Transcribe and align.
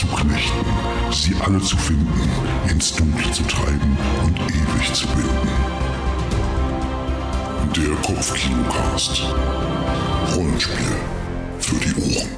zu 0.00 0.06
knechten, 0.06 0.64
sie 1.12 1.34
alle 1.44 1.60
zu 1.60 1.76
finden, 1.76 2.08
ins 2.70 2.96
Dunkle 2.96 3.30
zu 3.32 3.42
treiben 3.42 3.98
und 4.24 4.38
ewig 4.50 4.94
zu 4.94 5.06
bilden. 5.08 5.48
Der 7.76 7.94
Kopfkinocast. 7.96 9.22
Rollenspiel 10.34 10.96
für 11.58 11.76
die 11.84 12.16
Ohren. 12.16 12.30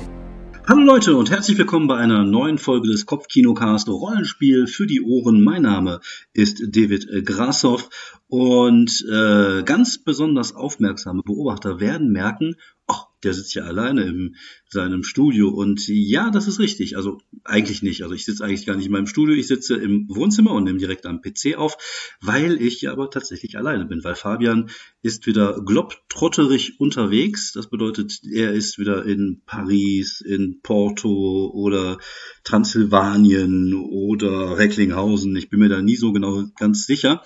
Hallo 0.67 0.81
Leute 0.81 1.15
und 1.15 1.31
herzlich 1.31 1.57
willkommen 1.57 1.87
bei 1.87 1.99
einer 1.99 2.25
neuen 2.25 2.59
Folge 2.59 2.89
des 2.89 3.07
Kopfkinocast 3.07 3.89
Rollenspiel 3.89 4.67
für 4.67 4.89
die 4.89 5.01
Ohren. 5.01 5.45
Mein 5.45 5.63
Name 5.63 6.01
ist 6.33 6.61
David 6.67 7.25
Grassoff 7.25 7.91
und 8.27 9.07
äh, 9.09 9.63
ganz 9.63 9.99
besonders 9.99 10.57
aufmerksame 10.57 11.23
Beobachter 11.23 11.79
werden 11.79 12.11
merken, 12.11 12.57
ach, 12.89 13.07
der 13.23 13.35
sitzt 13.35 13.55
ja 13.55 13.63
alleine 13.63 14.03
in 14.03 14.37
seinem 14.73 15.05
Studio. 15.05 15.49
Und 15.49 15.87
ja, 15.89 16.31
das 16.31 16.49
ist 16.49 16.59
richtig. 16.59 16.97
Also 16.97 17.21
eigentlich 17.45 17.83
nicht. 17.83 18.03
Also 18.03 18.15
ich 18.15 18.25
sitze 18.25 18.45
eigentlich 18.45 18.67
gar 18.67 18.77
nicht 18.77 18.87
in 18.87 18.93
meinem 18.93 19.07
Studio. 19.07 19.35
Ich 19.35 19.47
sitze 19.47 19.77
im 19.77 20.09
Wohnzimmer 20.09 20.53
und 20.53 20.65
nehme 20.65 20.79
direkt 20.79 21.07
am 21.07 21.21
PC 21.21 21.57
auf, 21.57 21.77
weil 22.21 22.61
ich 22.61 22.83
ja 22.83 22.93
aber 22.93 23.11
tatsächlich 23.11 23.57
alleine 23.57 23.85
bin. 23.85 24.03
Weil 24.05 24.15
Fabian 24.15 24.71
ist 25.03 25.27
wieder 25.27 25.63
globtrotterig 25.65 26.81
unterwegs. 26.81 27.53
Das 27.53 27.69
bedeutet, 27.69 28.21
er 28.31 28.53
ist 28.53 28.79
wieder 28.79 29.05
in 29.05 29.43
Paris, 29.47 30.21
in 30.21 30.61
Porto 30.63 31.51
oder 31.53 31.99
Transsilvanien 32.45 33.75
oder 33.75 34.59
Recklinghausen. 34.59 35.37
Ich 35.37 35.51
bin 35.51 35.61
mir 35.61 35.69
da 35.69 35.83
nie 35.83 35.97
so 35.97 36.13
genau 36.13 36.45
ganz 36.59 36.87
sicher. 36.87 37.23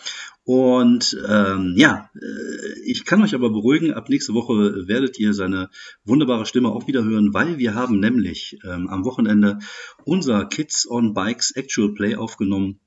Und 0.46 1.18
ähm, 1.28 1.74
ja, 1.76 2.08
äh, 2.14 2.80
ich 2.84 3.04
kann 3.04 3.20
euch 3.20 3.34
aber 3.34 3.50
beruhigen, 3.50 3.92
ab 3.92 4.08
nächste 4.08 4.32
Woche 4.32 4.86
werdet 4.86 5.18
ihr 5.18 5.34
seine 5.34 5.70
wunderbare 6.04 6.46
Stimme 6.46 6.68
auch 6.68 6.86
wieder 6.86 7.02
hören, 7.02 7.34
weil 7.36 7.58
wir 7.58 7.74
haben 7.74 8.00
nämlich 8.00 8.58
ähm, 8.64 8.88
am 8.88 9.04
Wochenende 9.04 9.58
unser 10.04 10.46
Kids 10.46 10.88
on 10.88 11.12
Bikes 11.12 11.50
Actual 11.50 11.92
Play 11.92 12.16
aufgenommen. 12.16 12.80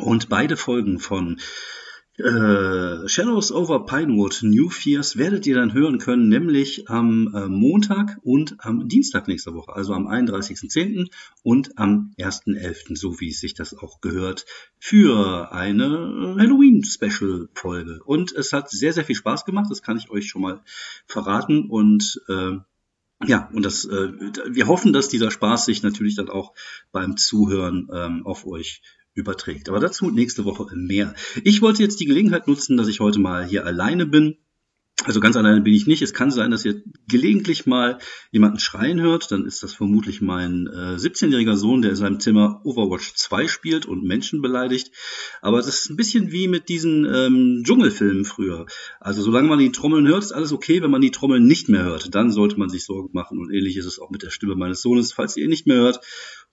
Und 0.00 0.28
beide 0.28 0.56
Folgen 0.56 0.98
von 0.98 1.38
äh, 2.18 3.06
Shadows 3.06 3.52
over 3.52 3.86
Pinewood 3.86 4.40
New 4.42 4.68
Fears 4.68 5.16
werdet 5.16 5.46
ihr 5.46 5.54
dann 5.54 5.74
hören 5.74 5.98
können, 5.98 6.28
nämlich 6.28 6.90
am 6.90 7.32
äh, 7.36 7.46
Montag 7.46 8.18
und 8.24 8.56
am 8.58 8.88
Dienstag 8.88 9.28
nächster 9.28 9.54
Woche, 9.54 9.72
also 9.72 9.92
am 9.92 10.08
31.10. 10.08 11.08
und 11.44 11.78
am 11.78 12.14
1.11., 12.18 12.96
so 12.96 13.20
wie 13.20 13.30
sich 13.30 13.54
das 13.54 13.78
auch 13.78 14.00
gehört, 14.00 14.44
für 14.76 15.52
eine 15.52 16.34
Halloween-Special-Folge. 16.36 18.00
Und 18.04 18.32
es 18.32 18.52
hat 18.52 18.70
sehr, 18.70 18.92
sehr 18.92 19.04
viel 19.04 19.14
Spaß 19.14 19.44
gemacht, 19.44 19.70
das 19.70 19.82
kann 19.82 19.98
ich 19.98 20.10
euch 20.10 20.26
schon 20.26 20.42
mal 20.42 20.62
verraten 21.06 21.70
und 21.70 22.20
äh, 22.28 22.58
ja, 23.22 23.48
und 23.52 23.64
das, 23.64 23.84
äh, 23.84 24.12
wir 24.48 24.66
hoffen, 24.66 24.92
dass 24.92 25.08
dieser 25.08 25.30
Spaß 25.30 25.66
sich 25.66 25.82
natürlich 25.82 26.16
dann 26.16 26.28
auch 26.28 26.52
beim 26.92 27.16
Zuhören 27.16 27.88
ähm, 27.92 28.26
auf 28.26 28.46
euch 28.46 28.82
überträgt. 29.14 29.68
Aber 29.68 29.80
dazu 29.80 30.10
nächste 30.10 30.44
Woche 30.44 30.66
mehr. 30.74 31.14
Ich 31.44 31.62
wollte 31.62 31.82
jetzt 31.82 32.00
die 32.00 32.06
Gelegenheit 32.06 32.48
nutzen, 32.48 32.76
dass 32.76 32.88
ich 32.88 33.00
heute 33.00 33.20
mal 33.20 33.46
hier 33.46 33.64
alleine 33.64 34.06
bin. 34.06 34.36
Also 35.02 35.20
ganz 35.20 35.36
alleine 35.36 35.60
bin 35.60 35.74
ich 35.74 35.86
nicht. 35.86 36.02
Es 36.02 36.14
kann 36.14 36.30
sein, 36.30 36.52
dass 36.52 36.64
ihr 36.64 36.82
gelegentlich 37.08 37.66
mal 37.66 37.98
jemanden 38.30 38.60
schreien 38.60 39.00
hört. 39.00 39.30
Dann 39.32 39.44
ist 39.44 39.62
das 39.62 39.74
vermutlich 39.74 40.22
mein 40.22 40.68
äh, 40.68 40.96
17-jähriger 40.96 41.56
Sohn, 41.56 41.82
der 41.82 41.90
in 41.90 41.96
seinem 41.96 42.20
Zimmer 42.20 42.60
Overwatch 42.64 43.12
2 43.14 43.48
spielt 43.48 43.86
und 43.86 44.04
Menschen 44.04 44.40
beleidigt. 44.40 44.92
Aber 45.42 45.58
das 45.58 45.68
ist 45.68 45.90
ein 45.90 45.96
bisschen 45.96 46.30
wie 46.30 46.46
mit 46.46 46.68
diesen 46.68 47.04
ähm, 47.12 47.62
Dschungelfilmen 47.64 48.24
früher. 48.24 48.66
Also 49.00 49.20
solange 49.20 49.48
man 49.48 49.58
die 49.58 49.72
Trommeln 49.72 50.06
hört, 50.06 50.22
ist 50.22 50.32
alles 50.32 50.52
okay. 50.52 50.80
Wenn 50.80 50.92
man 50.92 51.02
die 51.02 51.10
Trommeln 51.10 51.44
nicht 51.44 51.68
mehr 51.68 51.82
hört, 51.82 52.14
dann 52.14 52.30
sollte 52.30 52.58
man 52.58 52.70
sich 52.70 52.84
Sorgen 52.84 53.10
machen. 53.12 53.38
Und 53.38 53.52
ähnlich 53.52 53.76
ist 53.76 53.86
es 53.86 53.98
auch 53.98 54.10
mit 54.10 54.22
der 54.22 54.30
Stimme 54.30 54.54
meines 54.54 54.80
Sohnes. 54.80 55.12
Falls 55.12 55.36
ihr 55.36 55.44
ihn 55.44 55.50
nicht 55.50 55.66
mehr 55.66 55.78
hört 55.78 56.00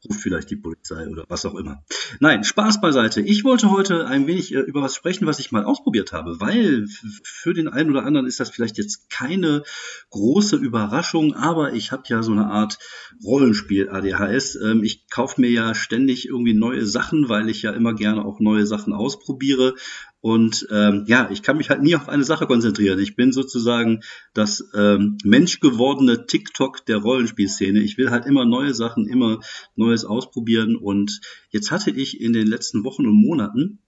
ruft 0.07 0.21
vielleicht 0.21 0.49
die 0.49 0.55
Polizei 0.55 1.07
oder 1.07 1.25
was 1.27 1.45
auch 1.45 1.55
immer. 1.55 1.83
Nein, 2.19 2.43
Spaß 2.43 2.81
beiseite. 2.81 3.21
Ich 3.21 3.43
wollte 3.43 3.71
heute 3.71 4.07
ein 4.07 4.27
wenig 4.27 4.53
äh, 4.53 4.59
über 4.59 4.81
was 4.81 4.95
sprechen, 4.95 5.27
was 5.27 5.39
ich 5.39 5.51
mal 5.51 5.63
ausprobiert 5.63 6.11
habe, 6.11 6.39
weil 6.39 6.87
für 7.23 7.53
den 7.53 7.67
einen 7.67 7.91
oder 7.91 8.05
anderen 8.05 8.27
ist 8.27 8.39
das 8.39 8.49
vielleicht 8.49 8.77
jetzt 8.77 9.09
keine 9.09 9.63
große 10.09 10.55
Überraschung, 10.55 11.35
aber 11.35 11.73
ich 11.73 11.91
habe 11.91 12.03
ja 12.07 12.23
so 12.23 12.31
eine 12.31 12.47
Art 12.47 12.79
Rollenspiel 13.23 13.89
ADHS. 13.89 14.55
Ähm, 14.55 14.83
ich 14.83 15.09
kaufe 15.09 15.39
mir 15.39 15.51
ja 15.51 15.75
ständig 15.75 16.27
irgendwie 16.27 16.53
neue 16.53 16.85
Sachen, 16.85 17.29
weil 17.29 17.49
ich 17.49 17.61
ja 17.61 17.71
immer 17.71 17.93
gerne 17.93 18.25
auch 18.25 18.39
neue 18.39 18.65
Sachen 18.65 18.93
ausprobiere 18.93 19.75
und 20.21 20.67
ähm, 20.71 21.05
ja, 21.07 21.29
ich 21.31 21.41
kann 21.41 21.57
mich 21.57 21.71
halt 21.71 21.81
nie 21.81 21.95
auf 21.95 22.07
eine 22.07 22.23
Sache 22.23 22.45
konzentrieren. 22.45 22.99
Ich 22.99 23.15
bin 23.15 23.31
sozusagen 23.31 24.01
das 24.35 24.63
ähm, 24.75 25.17
menschgewordene 25.23 26.27
TikTok 26.27 26.85
der 26.85 26.97
Rollenspielszene. 26.97 27.79
Ich 27.79 27.97
will 27.97 28.11
halt 28.11 28.27
immer 28.27 28.45
neue 28.45 28.75
Sachen, 28.75 29.07
immer 29.07 29.39
Neues 29.75 30.05
ausprobieren. 30.05 30.75
Und 30.75 31.21
jetzt 31.49 31.71
hatte 31.71 31.89
ich 31.89 32.21
in 32.21 32.33
den 32.33 32.45
letzten 32.45 32.83
Wochen 32.83 33.07
und 33.07 33.15
Monaten 33.15 33.79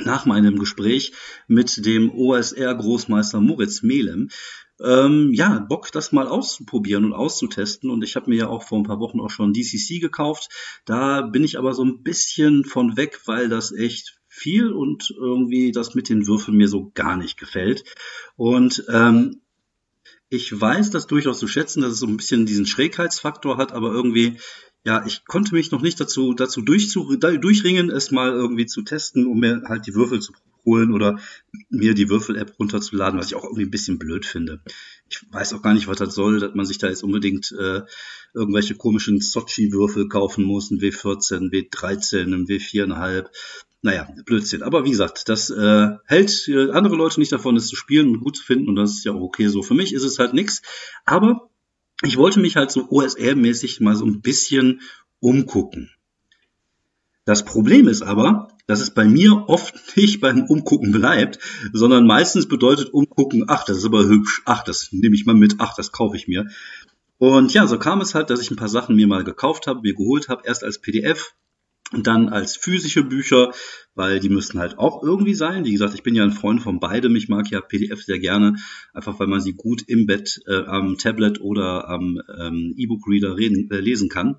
nach 0.00 0.24
meinem 0.24 0.58
Gespräch 0.58 1.12
mit 1.46 1.84
dem 1.84 2.10
OSR-Großmeister 2.10 3.40
Moritz 3.40 3.82
Melem 3.82 4.30
ähm, 4.82 5.32
ja, 5.34 5.58
Bock, 5.58 5.92
das 5.92 6.12
mal 6.12 6.26
auszuprobieren 6.26 7.04
und 7.04 7.12
auszutesten. 7.12 7.90
Und 7.90 8.02
ich 8.02 8.16
habe 8.16 8.30
mir 8.30 8.36
ja 8.36 8.48
auch 8.48 8.62
vor 8.62 8.78
ein 8.78 8.84
paar 8.84 9.00
Wochen 9.00 9.20
auch 9.20 9.30
schon 9.30 9.52
DCC 9.52 10.00
gekauft. 10.00 10.48
Da 10.86 11.20
bin 11.20 11.44
ich 11.44 11.58
aber 11.58 11.74
so 11.74 11.84
ein 11.84 12.02
bisschen 12.02 12.64
von 12.64 12.96
weg, 12.96 13.20
weil 13.26 13.50
das 13.50 13.72
echt 13.72 14.21
viel 14.42 14.72
und 14.72 15.14
irgendwie 15.16 15.72
das 15.72 15.94
mit 15.94 16.08
den 16.08 16.26
Würfeln 16.26 16.56
mir 16.56 16.68
so 16.68 16.90
gar 16.94 17.16
nicht 17.16 17.38
gefällt. 17.38 17.84
Und 18.36 18.84
ähm, 18.88 19.40
ich 20.28 20.58
weiß 20.58 20.90
das 20.90 21.06
durchaus 21.06 21.38
zu 21.38 21.46
schätzen, 21.46 21.82
dass 21.82 21.92
es 21.92 21.98
so 21.98 22.06
ein 22.06 22.16
bisschen 22.16 22.46
diesen 22.46 22.66
Schrägheitsfaktor 22.66 23.58
hat, 23.58 23.72
aber 23.72 23.92
irgendwie, 23.92 24.38
ja, 24.84 25.04
ich 25.06 25.24
konnte 25.26 25.54
mich 25.54 25.70
noch 25.70 25.82
nicht 25.82 26.00
dazu, 26.00 26.32
dazu 26.34 26.62
durchringen, 26.62 27.90
es 27.90 28.10
mal 28.10 28.32
irgendwie 28.32 28.66
zu 28.66 28.82
testen, 28.82 29.26
um 29.26 29.38
mir 29.40 29.62
halt 29.68 29.86
die 29.86 29.94
Würfel 29.94 30.20
zu 30.20 30.32
holen 30.64 30.92
oder 30.92 31.18
mir 31.68 31.94
die 31.94 32.08
Würfel-App 32.08 32.58
runterzuladen, 32.58 33.18
was 33.18 33.26
ich 33.26 33.34
auch 33.34 33.44
irgendwie 33.44 33.64
ein 33.64 33.70
bisschen 33.70 33.98
blöd 33.98 34.24
finde. 34.24 34.60
Ich 35.10 35.22
weiß 35.30 35.52
auch 35.52 35.62
gar 35.62 35.74
nicht, 35.74 35.88
was 35.88 35.98
das 35.98 36.14
soll, 36.14 36.40
dass 36.40 36.54
man 36.54 36.66
sich 36.66 36.78
da 36.78 36.88
jetzt 36.88 37.04
unbedingt 37.04 37.52
äh, 37.52 37.82
irgendwelche 38.34 38.74
komischen 38.74 39.20
Sochi-Würfel 39.20 40.08
kaufen 40.08 40.44
muss, 40.44 40.70
ein 40.70 40.80
W14, 40.80 41.50
W13, 41.50 42.34
ein 42.34 42.46
W4,5. 42.46 43.26
Naja, 43.82 44.08
Blödsinn. 44.24 44.62
Aber 44.62 44.84
wie 44.84 44.90
gesagt, 44.90 45.28
das 45.28 45.50
äh, 45.50 45.88
hält 46.06 46.48
äh, 46.48 46.70
andere 46.70 46.94
Leute 46.94 47.18
nicht 47.18 47.32
davon, 47.32 47.56
es 47.56 47.66
zu 47.66 47.74
spielen 47.74 48.08
und 48.08 48.20
gut 48.20 48.36
zu 48.36 48.44
finden. 48.44 48.68
Und 48.68 48.76
das 48.76 48.92
ist 48.92 49.04
ja 49.04 49.12
auch 49.12 49.20
okay 49.20 49.48
so. 49.48 49.62
Für 49.62 49.74
mich 49.74 49.92
ist 49.92 50.04
es 50.04 50.20
halt 50.20 50.34
nix. 50.34 50.62
Aber 51.04 51.50
ich 52.02 52.16
wollte 52.16 52.38
mich 52.38 52.56
halt 52.56 52.70
so 52.70 52.88
OSR-mäßig 52.90 53.82
mal 53.82 53.96
so 53.96 54.04
ein 54.04 54.20
bisschen 54.20 54.80
umgucken. 55.18 55.90
Das 57.24 57.44
Problem 57.44 57.88
ist 57.88 58.02
aber, 58.02 58.48
dass 58.66 58.80
es 58.80 58.94
bei 58.94 59.04
mir 59.04 59.48
oft 59.48 59.74
nicht 59.96 60.20
beim 60.20 60.44
Umgucken 60.44 60.92
bleibt, 60.92 61.40
sondern 61.72 62.06
meistens 62.06 62.46
bedeutet 62.46 62.92
Umgucken, 62.92 63.44
ach, 63.48 63.64
das 63.64 63.78
ist 63.78 63.84
aber 63.84 64.04
hübsch, 64.04 64.42
ach, 64.44 64.62
das 64.62 64.88
nehme 64.92 65.14
ich 65.14 65.26
mal 65.26 65.34
mit, 65.34 65.56
ach, 65.58 65.74
das 65.74 65.90
kaufe 65.90 66.16
ich 66.16 66.28
mir. 66.28 66.46
Und 67.18 67.54
ja, 67.54 67.66
so 67.66 67.78
kam 67.78 68.00
es 68.00 68.14
halt, 68.14 68.30
dass 68.30 68.40
ich 68.40 68.50
ein 68.50 68.56
paar 68.56 68.68
Sachen 68.68 68.96
mir 68.96 69.06
mal 69.06 69.22
gekauft 69.22 69.66
habe, 69.66 69.82
mir 69.82 69.94
geholt 69.94 70.28
habe, 70.28 70.42
erst 70.44 70.64
als 70.64 70.80
PDF, 70.80 71.34
und 71.92 72.06
dann 72.06 72.28
als 72.28 72.56
physische 72.56 73.04
Bücher, 73.04 73.52
weil 73.94 74.20
die 74.20 74.28
müssen 74.28 74.58
halt 74.58 74.78
auch 74.78 75.02
irgendwie 75.02 75.34
sein. 75.34 75.64
Wie 75.64 75.72
gesagt, 75.72 75.94
ich 75.94 76.02
bin 76.02 76.14
ja 76.14 76.24
ein 76.24 76.32
Freund 76.32 76.62
von 76.62 76.80
beidem. 76.80 77.14
Ich 77.16 77.28
mag 77.28 77.50
ja 77.50 77.60
PDF 77.60 78.02
sehr 78.02 78.18
gerne, 78.18 78.56
einfach 78.94 79.18
weil 79.18 79.26
man 79.26 79.40
sie 79.40 79.52
gut 79.52 79.82
im 79.86 80.06
Bett 80.06 80.40
äh, 80.46 80.64
am 80.64 80.96
Tablet 80.98 81.40
oder 81.40 81.88
am 81.88 82.20
ähm, 82.38 82.74
E-Book-Reader 82.76 83.36
äh, 83.38 83.80
lesen 83.80 84.08
kann. 84.08 84.36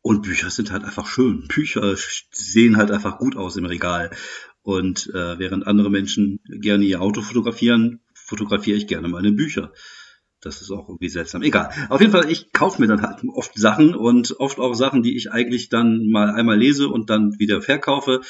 Und 0.00 0.22
Bücher 0.22 0.50
sind 0.50 0.70
halt 0.70 0.84
einfach 0.84 1.06
schön. 1.06 1.48
Bücher 1.48 1.96
sehen 2.30 2.76
halt 2.76 2.90
einfach 2.90 3.18
gut 3.18 3.36
aus 3.36 3.56
im 3.56 3.64
Regal. 3.64 4.10
Und 4.62 5.08
äh, 5.14 5.38
während 5.38 5.66
andere 5.66 5.90
Menschen 5.90 6.40
gerne 6.44 6.84
ihr 6.84 7.02
Auto 7.02 7.22
fotografieren, 7.22 8.00
fotografiere 8.14 8.76
ich 8.76 8.86
gerne 8.86 9.08
meine 9.08 9.32
Bücher. 9.32 9.72
Das 10.40 10.62
ist 10.62 10.70
auch 10.70 10.88
irgendwie 10.88 11.08
seltsam. 11.08 11.42
Egal. 11.42 11.70
Auf 11.88 12.00
jeden 12.00 12.12
Fall, 12.12 12.30
ich 12.30 12.52
kaufe 12.52 12.80
mir 12.80 12.86
dann 12.86 13.02
halt 13.02 13.22
oft 13.28 13.58
Sachen 13.58 13.94
und 13.94 14.38
oft 14.38 14.60
auch 14.60 14.74
Sachen, 14.74 15.02
die 15.02 15.16
ich 15.16 15.32
eigentlich 15.32 15.68
dann 15.68 16.08
mal 16.08 16.30
einmal 16.30 16.58
lese 16.58 16.88
und 16.88 17.10
dann 17.10 17.38
wieder 17.38 17.60
verkaufe. 17.60 18.20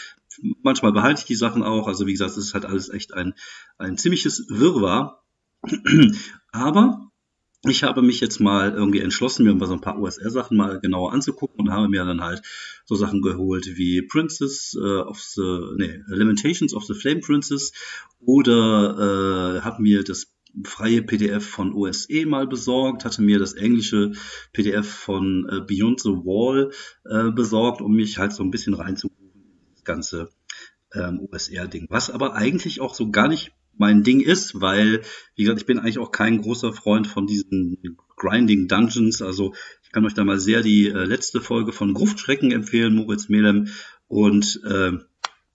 Manchmal 0.63 0.93
behalte 0.93 1.21
ich 1.21 1.27
die 1.27 1.35
Sachen 1.35 1.63
auch. 1.63 1.87
Also 1.87 2.07
wie 2.07 2.13
gesagt, 2.13 2.31
es 2.31 2.39
ist 2.39 2.55
halt 2.55 2.65
alles 2.65 2.89
echt 2.89 3.13
ein, 3.13 3.35
ein 3.77 3.99
ziemliches 3.99 4.47
Wirrwarr. 4.49 5.23
Aber 6.53 7.11
ich 7.65 7.83
habe 7.83 8.03
mich 8.03 8.21
jetzt 8.21 8.41
mal 8.41 8.73
irgendwie 8.73 9.01
entschlossen, 9.01 9.45
mir 9.45 9.55
mal 9.55 9.67
so 9.67 9.75
ein 9.75 9.81
paar 9.81 9.99
OSR-Sachen 9.99 10.57
mal 10.57 10.79
genauer 10.81 11.13
anzugucken 11.13 11.61
und 11.61 11.73
habe 11.73 11.89
mir 11.89 12.05
dann 12.05 12.23
halt 12.23 12.43
so 12.85 12.95
Sachen 12.95 13.21
geholt 13.21 13.77
wie 13.77 14.03
Princess 14.03 14.77
äh, 14.81 15.01
of 15.01 15.21
the, 15.21 15.61
nee, 15.77 16.01
Lamentations 16.07 16.73
of 16.73 16.85
the 16.85 16.95
Flame 16.95 17.21
Princess 17.21 17.73
oder 18.21 19.57
äh, 19.57 19.61
habe 19.63 19.83
mir 19.83 20.05
das 20.05 20.33
freie 20.65 21.03
PDF 21.03 21.47
von 21.47 21.73
OSE 21.73 22.27
mal 22.27 22.47
besorgt, 22.47 23.05
hatte 23.05 23.23
mir 23.23 23.39
das 23.39 23.55
englische 23.55 24.13
PDF 24.53 24.89
von 24.89 25.47
äh, 25.51 25.61
Beyond 25.61 26.01
the 26.01 26.11
Wall 26.11 26.73
äh, 27.05 27.31
besorgt, 27.31 27.81
um 27.81 27.95
mich 27.95 28.19
halt 28.19 28.33
so 28.33 28.43
ein 28.43 28.51
bisschen 28.51 28.75
reinzurufen 28.75 29.33
in 29.35 29.75
das 29.75 29.85
ganze 29.85 30.31
ähm, 30.95 31.29
OSR-Ding. 31.31 31.87
Was 31.91 32.11
aber 32.11 32.35
eigentlich 32.35 32.81
auch 32.81 32.95
so 32.95 33.11
gar 33.11 33.29
nicht 33.29 33.53
mein 33.79 34.03
Ding 34.03 34.21
ist, 34.21 34.61
weil, 34.61 35.03
wie 35.37 35.43
gesagt, 35.45 35.61
ich 35.61 35.67
bin 35.67 35.79
eigentlich 35.79 35.99
auch 35.99 36.11
kein 36.11 36.43
großer 36.43 36.73
Freund 36.73 37.07
von 37.07 37.27
diesen 37.27 37.97
Grinding 38.17 38.67
Dungeons. 38.69 39.23
Also 39.23 39.55
ich 39.83 39.93
kann 39.93 40.05
euch 40.05 40.15
da 40.15 40.25
mal 40.25 40.39
sehr 40.39 40.63
die 40.63 40.89
äh, 40.89 41.05
letzte 41.05 41.41
Folge 41.41 41.73
von 41.73 41.95
Gruftschrecken 41.95 42.51
empfehlen, 42.51 42.95
Moritz 42.95 43.29
Melem. 43.29 43.69
Und 44.09 44.61
äh, 44.67 44.93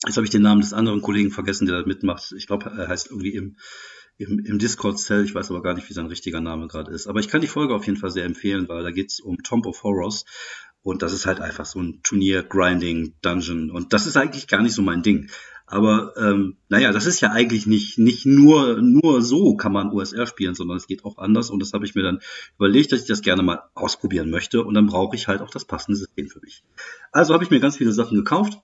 jetzt 0.05 0.15
habe 0.15 0.25
ich 0.25 0.31
den 0.31 0.41
Namen 0.41 0.61
des 0.61 0.73
anderen 0.73 1.01
Kollegen 1.01 1.31
vergessen, 1.31 1.65
der 1.65 1.81
da 1.81 1.85
mitmacht. 1.85 2.33
Ich 2.37 2.47
glaube, 2.47 2.69
er 2.69 2.87
heißt 2.87 3.09
irgendwie 3.11 3.33
im, 3.33 3.57
im, 4.23 4.39
im 4.39 4.59
Discord-Cell. 4.59 5.23
Ich 5.23 5.35
weiß 5.35 5.51
aber 5.51 5.61
gar 5.61 5.73
nicht, 5.73 5.89
wie 5.89 5.93
sein 5.93 6.07
richtiger 6.07 6.41
Name 6.41 6.67
gerade 6.67 6.91
ist. 6.91 7.07
Aber 7.07 7.19
ich 7.19 7.27
kann 7.27 7.41
die 7.41 7.47
Folge 7.47 7.75
auf 7.75 7.85
jeden 7.85 7.97
Fall 7.97 8.11
sehr 8.11 8.25
empfehlen, 8.25 8.67
weil 8.67 8.83
da 8.83 8.91
geht's 8.91 9.19
um 9.19 9.43
Tomb 9.43 9.65
of 9.65 9.83
Horrors. 9.83 10.25
Und 10.81 11.01
das 11.01 11.13
ist 11.13 11.25
halt 11.25 11.39
einfach 11.39 11.65
so 11.65 11.79
ein 11.79 12.01
Turnier-Grinding-Dungeon. 12.03 13.71
Und 13.71 13.93
das 13.93 14.05
ist 14.05 14.17
eigentlich 14.17 14.47
gar 14.47 14.61
nicht 14.61 14.73
so 14.73 14.81
mein 14.81 15.01
Ding. 15.01 15.29
Aber 15.65 16.13
ähm, 16.17 16.57
naja, 16.67 16.91
das 16.91 17.05
ist 17.05 17.21
ja 17.21 17.31
eigentlich 17.31 17.65
nicht, 17.65 17.97
nicht 17.97 18.25
nur, 18.25 18.81
nur 18.81 19.21
so 19.21 19.55
kann 19.55 19.71
man 19.71 19.91
USR 19.91 20.27
spielen, 20.27 20.55
sondern 20.55 20.77
es 20.77 20.87
geht 20.87 21.05
auch 21.05 21.17
anders. 21.17 21.49
Und 21.49 21.61
das 21.61 21.71
habe 21.73 21.85
ich 21.85 21.95
mir 21.95 22.03
dann 22.03 22.19
überlegt, 22.57 22.91
dass 22.91 23.01
ich 23.01 23.07
das 23.07 23.21
gerne 23.21 23.43
mal 23.43 23.61
ausprobieren 23.73 24.29
möchte. 24.29 24.63
Und 24.63 24.73
dann 24.73 24.87
brauche 24.87 25.15
ich 25.15 25.27
halt 25.27 25.41
auch 25.41 25.49
das 25.49 25.65
passende 25.65 25.97
System 25.97 26.27
für 26.27 26.41
mich. 26.41 26.63
Also 27.11 27.33
habe 27.33 27.43
ich 27.43 27.49
mir 27.49 27.59
ganz 27.59 27.77
viele 27.77 27.93
Sachen 27.93 28.17
gekauft 28.17 28.59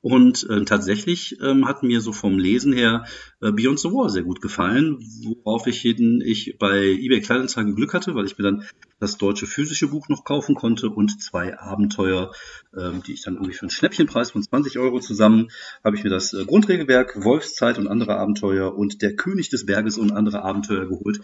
und 0.00 0.48
äh, 0.50 0.64
tatsächlich 0.64 1.38
ähm, 1.40 1.68
hat 1.68 1.84
mir 1.84 2.00
so 2.00 2.12
vom 2.12 2.38
Lesen 2.38 2.72
her 2.72 3.04
äh, 3.40 3.52
Beyond 3.52 3.78
the 3.78 3.90
Wall 3.90 4.10
sehr 4.10 4.24
gut 4.24 4.40
gefallen, 4.40 4.98
worauf 5.22 5.68
ich, 5.68 5.84
jeden, 5.84 6.20
ich 6.20 6.56
bei 6.58 6.80
eBay 6.80 7.20
Kleinanzeigen 7.20 7.76
Glück 7.76 7.94
hatte, 7.94 8.16
weil 8.16 8.24
ich 8.24 8.36
mir 8.38 8.44
dann 8.44 8.64
das 8.98 9.18
deutsche 9.18 9.46
physische 9.46 9.86
Buch 9.86 10.08
noch 10.08 10.24
kaufen 10.24 10.56
konnte 10.56 10.90
und 10.90 11.22
zwei 11.22 11.56
Abenteuer, 11.56 12.32
ähm, 12.76 13.04
die 13.06 13.12
ich 13.12 13.22
dann 13.22 13.34
irgendwie 13.34 13.52
für 13.52 13.62
einen 13.62 13.70
Schnäppchenpreis 13.70 14.32
von 14.32 14.42
20 14.42 14.80
Euro 14.80 14.98
zusammen, 14.98 15.48
habe 15.84 15.94
ich 15.94 16.02
mir 16.02 16.10
das 16.10 16.32
äh, 16.32 16.44
Grundregelwerk, 16.44 17.22
Wolfszeit 17.22 17.78
und 17.78 17.86
andere 17.86 18.16
Abenteuer 18.16 18.74
und 18.74 19.00
Der 19.00 19.14
König 19.14 19.48
des 19.48 19.64
Berges 19.64 19.96
und 19.96 20.10
andere 20.10 20.42
Abenteuer 20.42 20.86
geholt. 20.86 21.20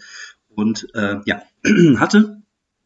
Und 0.47 0.87
äh, 0.93 1.17
ja, 1.25 1.41
hatte 1.99 2.41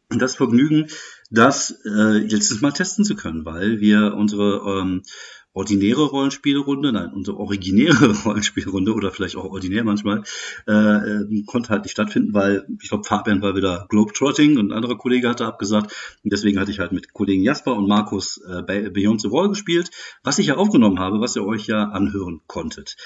das 0.08 0.34
Vergnügen, 0.34 0.88
das 1.30 1.80
äh, 1.84 2.18
jetzt 2.26 2.60
mal 2.60 2.72
testen 2.72 3.04
zu 3.04 3.14
können, 3.14 3.44
weil 3.44 3.78
wir 3.78 4.14
unsere 4.14 4.80
ähm, 4.80 5.02
ordinäre 5.52 6.02
Rollenspielrunde, 6.02 6.92
nein, 6.92 7.12
unsere 7.12 7.38
originäre 7.38 8.12
Rollenspielrunde 8.24 8.94
oder 8.94 9.10
vielleicht 9.10 9.36
auch 9.36 9.44
ordinär 9.44 9.84
manchmal, 9.84 10.22
äh, 10.66 10.72
äh, 10.72 11.42
konnte 11.46 11.70
halt 11.70 11.82
nicht 11.82 11.92
stattfinden, 11.92 12.32
weil 12.34 12.66
ich 12.80 12.88
glaube, 12.88 13.04
Fabian 13.04 13.42
war 13.42 13.56
wieder 13.56 13.86
Globetrotting 13.88 14.58
und 14.58 14.70
ein 14.70 14.76
anderer 14.76 14.96
Kollege 14.96 15.28
hatte 15.28 15.46
abgesagt. 15.46 15.92
Und 16.22 16.32
deswegen 16.32 16.58
hatte 16.60 16.70
ich 16.70 16.78
halt 16.78 16.92
mit 16.92 17.12
Kollegen 17.12 17.42
Jasper 17.42 17.74
und 17.74 17.88
Markus 17.88 18.40
äh, 18.46 18.62
Beyond 18.62 19.20
the 19.20 19.30
Wall 19.30 19.48
gespielt, 19.48 19.90
was 20.22 20.38
ich 20.38 20.46
ja 20.46 20.56
aufgenommen 20.56 21.00
habe, 21.00 21.20
was 21.20 21.36
ihr 21.36 21.44
euch 21.44 21.66
ja 21.66 21.84
anhören 21.84 22.40
konntet. 22.46 22.96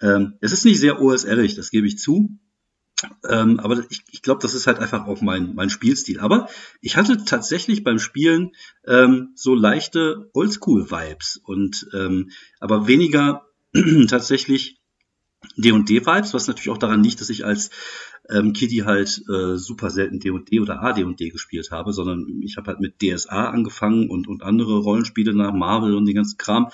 Ähm, 0.00 0.34
es 0.40 0.52
ist 0.52 0.64
nicht 0.64 0.80
sehr 0.80 1.00
OSR-ig, 1.00 1.54
das 1.54 1.70
gebe 1.70 1.86
ich 1.86 1.98
zu. 1.98 2.38
Ähm, 3.28 3.60
aber 3.60 3.84
ich, 3.90 4.02
ich 4.10 4.22
glaube, 4.22 4.40
das 4.42 4.54
ist 4.54 4.66
halt 4.66 4.78
einfach 4.78 5.06
auch 5.06 5.20
mein, 5.20 5.54
mein 5.54 5.70
Spielstil. 5.70 6.20
Aber 6.20 6.48
ich 6.80 6.96
hatte 6.96 7.24
tatsächlich 7.24 7.84
beim 7.84 7.98
Spielen 7.98 8.52
ähm, 8.86 9.32
so 9.34 9.54
leichte 9.54 10.30
Oldschool-Vibes 10.34 11.40
und 11.44 11.86
ähm, 11.94 12.30
aber 12.60 12.86
weniger 12.86 13.46
tatsächlich 14.08 14.80
D&D-Vibes, 15.56 16.34
was 16.34 16.46
natürlich 16.46 16.70
auch 16.70 16.78
daran 16.78 17.02
liegt, 17.02 17.20
dass 17.20 17.30
ich 17.30 17.44
als 17.44 17.70
ähm, 18.30 18.52
Kitty 18.52 18.78
halt 18.78 19.22
äh, 19.28 19.56
super 19.56 19.90
selten 19.90 20.18
D&D 20.18 20.60
oder 20.60 20.82
AD&D 20.82 21.28
gespielt 21.30 21.70
habe, 21.70 21.92
sondern 21.92 22.40
ich 22.42 22.56
habe 22.56 22.68
halt 22.68 22.80
mit 22.80 23.00
DSA 23.00 23.50
angefangen 23.50 24.08
und, 24.08 24.26
und 24.28 24.42
andere 24.42 24.78
Rollenspiele 24.78 25.34
nach 25.34 25.52
Marvel 25.52 25.94
und 25.94 26.06
den 26.06 26.14
ganzen 26.14 26.38
Kram 26.38 26.70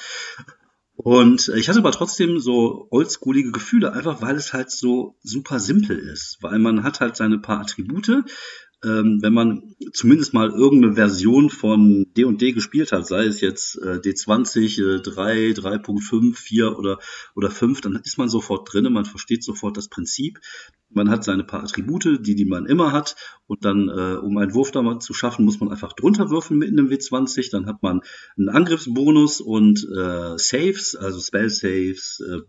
und 1.02 1.48
ich 1.56 1.68
hatte 1.68 1.78
aber 1.78 1.92
trotzdem 1.92 2.38
so 2.38 2.86
oldschoolige 2.90 3.52
Gefühle, 3.52 3.92
einfach 3.92 4.20
weil 4.20 4.36
es 4.36 4.52
halt 4.52 4.70
so 4.70 5.16
super 5.22 5.58
simpel 5.58 5.98
ist. 5.98 6.38
Weil 6.40 6.58
man 6.58 6.82
hat 6.82 7.00
halt 7.00 7.16
seine 7.16 7.38
paar 7.38 7.60
Attribute. 7.60 8.24
Ähm, 8.82 9.18
wenn 9.20 9.34
man 9.34 9.74
zumindest 9.92 10.32
mal 10.32 10.50
irgendeine 10.50 10.94
Version 10.94 11.50
von 11.50 12.06
D&D 12.16 12.52
gespielt 12.52 12.92
hat, 12.92 13.06
sei 13.06 13.26
es 13.26 13.42
jetzt 13.42 13.76
äh, 13.76 13.98
D20, 13.98 14.96
äh, 14.96 15.00
3, 15.02 15.50
3.5, 15.50 16.34
4 16.34 16.78
oder, 16.78 16.98
oder 17.34 17.50
5, 17.50 17.82
dann 17.82 18.00
ist 18.02 18.16
man 18.16 18.30
sofort 18.30 18.72
drinne, 18.72 18.88
man 18.88 19.04
versteht 19.04 19.44
sofort 19.44 19.76
das 19.76 19.88
Prinzip. 19.88 20.40
Man 20.92 21.10
hat 21.10 21.24
seine 21.24 21.44
paar 21.44 21.62
Attribute, 21.62 22.18
die, 22.26 22.34
die 22.34 22.46
man 22.46 22.66
immer 22.66 22.90
hat. 22.90 23.14
Und 23.46 23.64
dann, 23.64 23.88
äh, 23.88 24.16
um 24.16 24.36
einen 24.38 24.54
Wurf 24.54 24.72
da 24.72 24.82
mal 24.82 24.98
zu 24.98 25.14
schaffen, 25.14 25.44
muss 25.44 25.60
man 25.60 25.70
einfach 25.70 25.92
drunter 25.92 26.30
würfeln 26.30 26.58
mit 26.58 26.68
einem 26.68 26.88
W20. 26.88 27.50
Dann 27.52 27.66
hat 27.66 27.82
man 27.82 28.00
einen 28.36 28.48
Angriffsbonus 28.48 29.40
und 29.40 29.86
äh, 29.96 30.36
Saves, 30.36 30.96
also 30.96 31.20
Spell-Saves, 31.20 32.20
äh, 32.20 32.40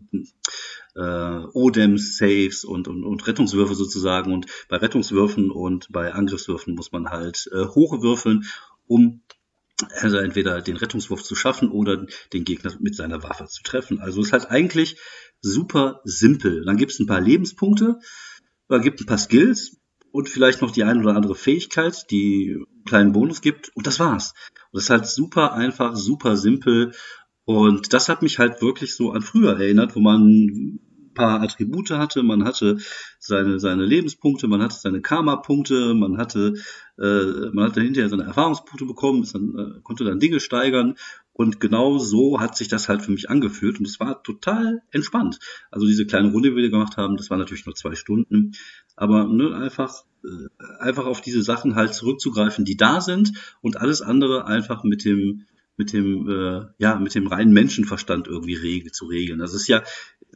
äh, 0.94 1.44
Odem-Saves 1.52 2.64
und, 2.64 2.88
und, 2.88 3.04
und 3.04 3.26
Rettungswürfe 3.26 3.74
sozusagen. 3.74 4.32
Und 4.32 4.46
bei 4.68 4.76
Rettungswürfen 4.76 5.50
und 5.50 5.88
bei 5.90 6.12
Angriffswürfen 6.12 6.74
muss 6.74 6.92
man 6.92 7.10
halt 7.10 7.48
äh, 7.52 7.66
würfeln, 7.66 8.44
um 8.86 9.22
also 10.00 10.18
entweder 10.18 10.60
den 10.60 10.76
Rettungswurf 10.76 11.22
zu 11.22 11.34
schaffen 11.34 11.70
oder 11.70 12.06
den 12.32 12.44
Gegner 12.44 12.72
mit 12.80 12.94
seiner 12.94 13.22
Waffe 13.22 13.46
zu 13.46 13.62
treffen. 13.62 14.00
Also 14.00 14.20
es 14.20 14.28
ist 14.28 14.32
halt 14.32 14.50
eigentlich 14.50 14.98
super 15.40 16.00
simpel. 16.04 16.64
Dann 16.64 16.76
gibt 16.76 16.92
es 16.92 17.00
ein 17.00 17.06
paar 17.06 17.20
Lebenspunkte, 17.20 17.98
da 18.68 18.78
gibt 18.78 19.00
ein 19.00 19.06
paar 19.06 19.18
Skills 19.18 19.76
und 20.12 20.28
vielleicht 20.28 20.62
noch 20.62 20.70
die 20.70 20.84
eine 20.84 21.00
oder 21.00 21.16
andere 21.16 21.34
Fähigkeit, 21.34 22.10
die 22.10 22.54
einen 22.54 22.84
kleinen 22.84 23.12
Bonus 23.12 23.40
gibt 23.40 23.74
und 23.74 23.86
das 23.86 23.98
war's. 23.98 24.34
Und 24.70 24.78
das 24.78 24.84
ist 24.84 24.90
halt 24.90 25.06
super 25.06 25.54
einfach, 25.54 25.96
super 25.96 26.36
simpel 26.36 26.92
und 27.44 27.92
das 27.92 28.08
hat 28.08 28.22
mich 28.22 28.38
halt 28.38 28.62
wirklich 28.62 28.94
so 28.94 29.12
an 29.12 29.22
früher 29.22 29.58
erinnert, 29.58 29.96
wo 29.96 30.00
man 30.00 30.80
paar 31.14 31.42
Attribute 31.42 31.90
hatte, 31.90 32.22
man 32.22 32.44
hatte 32.44 32.78
seine, 33.18 33.60
seine 33.60 33.84
Lebenspunkte, 33.84 34.48
man 34.48 34.62
hatte 34.62 34.76
seine 34.76 35.00
Karma-Punkte, 35.00 35.94
man 35.94 36.18
hatte, 36.18 36.54
äh, 36.98 37.50
man 37.52 37.66
hatte 37.66 37.82
hinterher 37.82 38.08
seine 38.08 38.24
Erfahrungspunkte 38.24 38.84
bekommen, 38.84 39.26
dann, 39.32 39.54
äh, 39.58 39.80
konnte 39.82 40.04
dann 40.04 40.20
Dinge 40.20 40.40
steigern. 40.40 40.96
Und 41.34 41.60
genau 41.60 41.98
so 41.98 42.40
hat 42.40 42.56
sich 42.56 42.68
das 42.68 42.88
halt 42.88 43.02
für 43.02 43.10
mich 43.10 43.30
angefühlt. 43.30 43.78
Und 43.78 43.86
es 43.86 44.00
war 44.00 44.22
total 44.22 44.82
entspannt. 44.90 45.38
Also 45.70 45.86
diese 45.86 46.06
kleine 46.06 46.30
Runde, 46.30 46.50
die 46.50 46.56
wir 46.56 46.70
gemacht 46.70 46.96
haben, 46.96 47.16
das 47.16 47.30
war 47.30 47.38
natürlich 47.38 47.64
nur 47.64 47.74
zwei 47.74 47.94
Stunden, 47.94 48.52
aber 48.96 49.24
ne, 49.24 49.54
einfach, 49.56 50.04
äh, 50.24 50.82
einfach 50.82 51.06
auf 51.06 51.20
diese 51.20 51.42
Sachen 51.42 51.74
halt 51.74 51.94
zurückzugreifen, 51.94 52.64
die 52.64 52.76
da 52.76 53.00
sind 53.00 53.32
und 53.62 53.78
alles 53.78 54.02
andere 54.02 54.46
einfach 54.46 54.84
mit 54.84 55.04
dem 55.04 55.46
mit 55.76 55.92
dem 55.92 56.28
äh, 56.28 56.66
ja 56.78 56.98
mit 56.98 57.14
dem 57.14 57.26
reinen 57.26 57.52
Menschenverstand 57.52 58.28
irgendwie 58.28 58.54
regel, 58.54 58.92
zu 58.92 59.06
regeln. 59.06 59.38
Das 59.38 59.54
ist 59.54 59.68
ja 59.68 59.82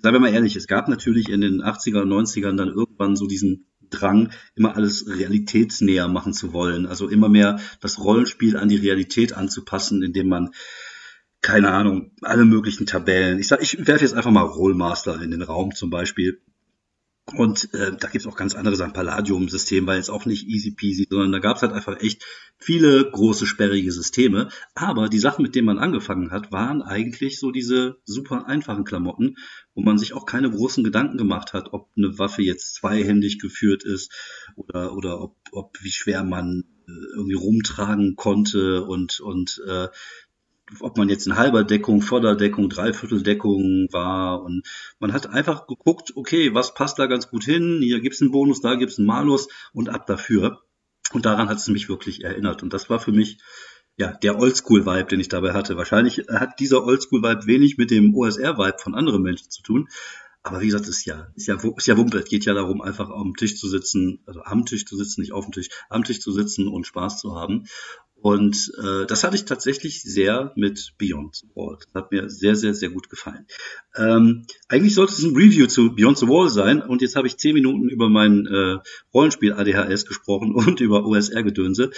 Seien 0.03 0.13
wir 0.13 0.20
mal 0.20 0.32
ehrlich, 0.32 0.56
es 0.56 0.67
gab 0.67 0.89
natürlich 0.89 1.31
in 1.31 1.41
den 1.41 1.63
80er 1.63 2.03
und 2.03 2.10
90ern 2.10 2.56
dann 2.56 2.69
irgendwann 2.69 3.17
so 3.17 3.27
diesen 3.27 3.67
Drang, 3.89 4.31
immer 4.55 4.77
alles 4.77 5.06
realitätsnäher 5.08 6.08
machen 6.08 6.32
zu 6.32 6.53
wollen. 6.53 6.87
Also 6.87 7.08
immer 7.08 7.29
mehr 7.29 7.60
das 7.81 7.99
Rollenspiel 7.99 8.56
an 8.56 8.69
die 8.69 8.77
Realität 8.77 9.32
anzupassen, 9.32 10.03
indem 10.03 10.29
man, 10.29 10.51
keine 11.41 11.70
Ahnung, 11.70 12.13
alle 12.20 12.44
möglichen 12.44 12.87
Tabellen. 12.87 13.39
Ich 13.39 13.49
sag, 13.49 13.63
ich 13.63 13.87
werfe 13.87 14.05
jetzt 14.05 14.15
einfach 14.15 14.31
mal 14.31 14.43
Rollmaster 14.43 15.20
in 15.22 15.31
den 15.31 15.43
Raum 15.43 15.75
zum 15.75 15.89
Beispiel. 15.89 16.43
Und 17.35 17.75
äh, 17.75 17.91
da 17.99 18.09
gibt's 18.09 18.27
auch 18.29 18.37
ganz 18.37 18.55
andere 18.55 18.77
Sachen. 18.77 18.93
Palladium-System 18.93 19.85
war 19.87 19.97
jetzt 19.97 20.11
auch 20.11 20.27
nicht 20.27 20.47
easy 20.47 20.71
peasy, 20.71 21.09
sondern 21.11 21.33
da 21.33 21.41
gab's 21.41 21.63
halt 21.63 21.73
einfach 21.73 22.01
echt 22.01 22.25
viele 22.56 23.11
große, 23.11 23.47
sperrige 23.47 23.91
Systeme. 23.91 24.49
Aber 24.77 25.09
die 25.09 25.19
Sachen, 25.19 25.43
mit 25.43 25.56
denen 25.56 25.67
man 25.67 25.81
angefangen 25.81 26.31
hat, 26.31 26.53
waren 26.53 26.83
eigentlich 26.83 27.41
so 27.41 27.51
diese 27.51 27.97
super 28.05 28.47
einfachen 28.47 28.85
Klamotten, 28.85 29.37
wo 29.75 29.83
man 29.83 29.99
sich 29.99 30.13
auch 30.13 30.25
keine 30.25 30.51
großen 30.51 30.85
Gedanken 30.85 31.19
gemacht 31.19 31.53
hat, 31.53 31.73
ob 31.73 31.91
eine 31.97 32.17
Waffe 32.17 32.43
jetzt 32.43 32.77
zweihändig 32.77 33.41
geführt 33.41 33.83
ist 33.83 34.13
oder, 34.55 34.95
oder 34.95 35.21
ob, 35.21 35.37
ob 35.51 35.77
wie 35.83 35.91
schwer 35.91 36.23
man 36.23 36.63
äh, 36.87 36.93
irgendwie 37.17 37.35
rumtragen 37.35 38.15
konnte 38.15 38.85
und, 38.85 39.19
und 39.19 39.61
äh, 39.67 39.89
ob 40.81 40.96
man 40.96 41.08
jetzt 41.08 41.27
in 41.27 41.37
halber 41.37 41.65
Deckung, 41.65 42.03
Vorderdeckung, 42.03 42.69
Dreivierteldeckung 42.69 43.89
war. 43.93 44.43
Und 44.43 44.67
man 44.99 45.13
hat 45.13 45.29
einfach 45.29 45.67
geguckt, 45.67 46.13
okay, 46.17 46.55
was 46.55 46.75
passt 46.75 46.99
da 46.99 47.06
ganz 47.06 47.29
gut 47.29 47.44
hin? 47.44 47.81
Hier 47.82 48.01
gibt's 48.01 48.20
einen 48.20 48.32
Bonus, 48.32 48.61
da 48.61 48.75
gibt's 48.75 48.99
einen 48.99 49.06
Malus 49.06 49.49
und 49.73 49.89
ab 49.89 50.06
dafür. 50.06 50.63
Und 51.13 51.25
daran 51.25 51.49
hat 51.49 51.58
es 51.58 51.69
mich 51.69 51.89
wirklich 51.89 52.25
erinnert. 52.25 52.63
Und 52.63 52.73
das 52.73 52.91
war 52.91 52.99
für 52.99 53.13
mich 53.13 53.39
ja 53.96 54.13
der 54.13 54.39
Oldschool-Vibe, 54.39 55.08
den 55.08 55.20
ich 55.20 55.29
dabei 55.29 55.53
hatte. 55.53 55.77
Wahrscheinlich 55.77 56.25
hat 56.29 56.58
dieser 56.61 56.85
Oldschool-Vibe 56.85 57.46
wenig 57.46 57.79
mit 57.79 57.91
dem 57.91 58.15
OSR-Vibe 58.15 58.79
von 58.79 58.94
anderen 58.94 59.23
Menschen 59.23 59.51
zu 59.51 59.63
tun. 59.63 59.89
Aber 60.43 60.61
wie 60.61 60.67
gesagt, 60.67 60.87
ist 60.87 61.05
ja, 61.05 61.27
ist 61.35 61.49
ja, 61.49 61.56
ist 61.77 61.87
ja 61.89 61.96
Wumpe. 61.96 62.19
Es 62.19 62.29
geht 62.29 62.44
ja 62.44 62.55
darum, 62.55 62.81
einfach 62.81 63.11
am 63.11 63.35
Tisch 63.35 63.56
zu 63.56 63.69
sitzen, 63.69 64.20
also 64.27 64.43
am 64.43 64.65
Tisch 64.65 64.87
zu 64.87 64.96
sitzen, 64.96 65.23
nicht 65.23 65.32
auf 65.32 65.44
dem 65.44 65.51
Tisch, 65.51 65.70
am 65.89 66.05
Tisch 66.05 66.20
zu 66.20 66.31
sitzen 66.31 66.69
und 66.69 66.87
Spaß 66.87 67.20
zu 67.20 67.35
haben. 67.35 67.65
Und 68.27 68.73
äh, 68.83 69.06
das 69.06 69.23
hatte 69.23 69.37
ich 69.37 69.45
tatsächlich 69.45 70.03
sehr 70.03 70.51
mit 70.56 70.95
Beyond 70.99 71.37
the 71.37 71.47
Wall. 71.55 71.79
Das 71.79 72.03
hat 72.03 72.11
mir 72.11 72.29
sehr, 72.29 72.56
sehr, 72.56 72.75
sehr 72.75 72.89
gut 72.89 73.09
gefallen. 73.09 73.47
Ähm, 73.95 74.47
eigentlich 74.67 74.97
sollte 74.97 75.13
es 75.13 75.23
ein 75.23 75.37
Review 75.37 75.69
zu 75.69 75.95
Beyond 75.95 76.19
the 76.19 76.27
Wall 76.27 76.49
sein 76.49 76.83
und 76.83 77.03
jetzt 77.03 77.15
habe 77.15 77.29
ich 77.29 77.37
zehn 77.37 77.55
Minuten 77.55 77.89
über 77.89 78.09
mein 78.09 78.49
äh, 78.49 78.79
Rollenspiel 79.15 79.53
ADHS 79.53 80.06
gesprochen 80.06 80.53
und 80.56 80.81
über 80.81 81.06
OSR-Gedönse. 81.06 81.93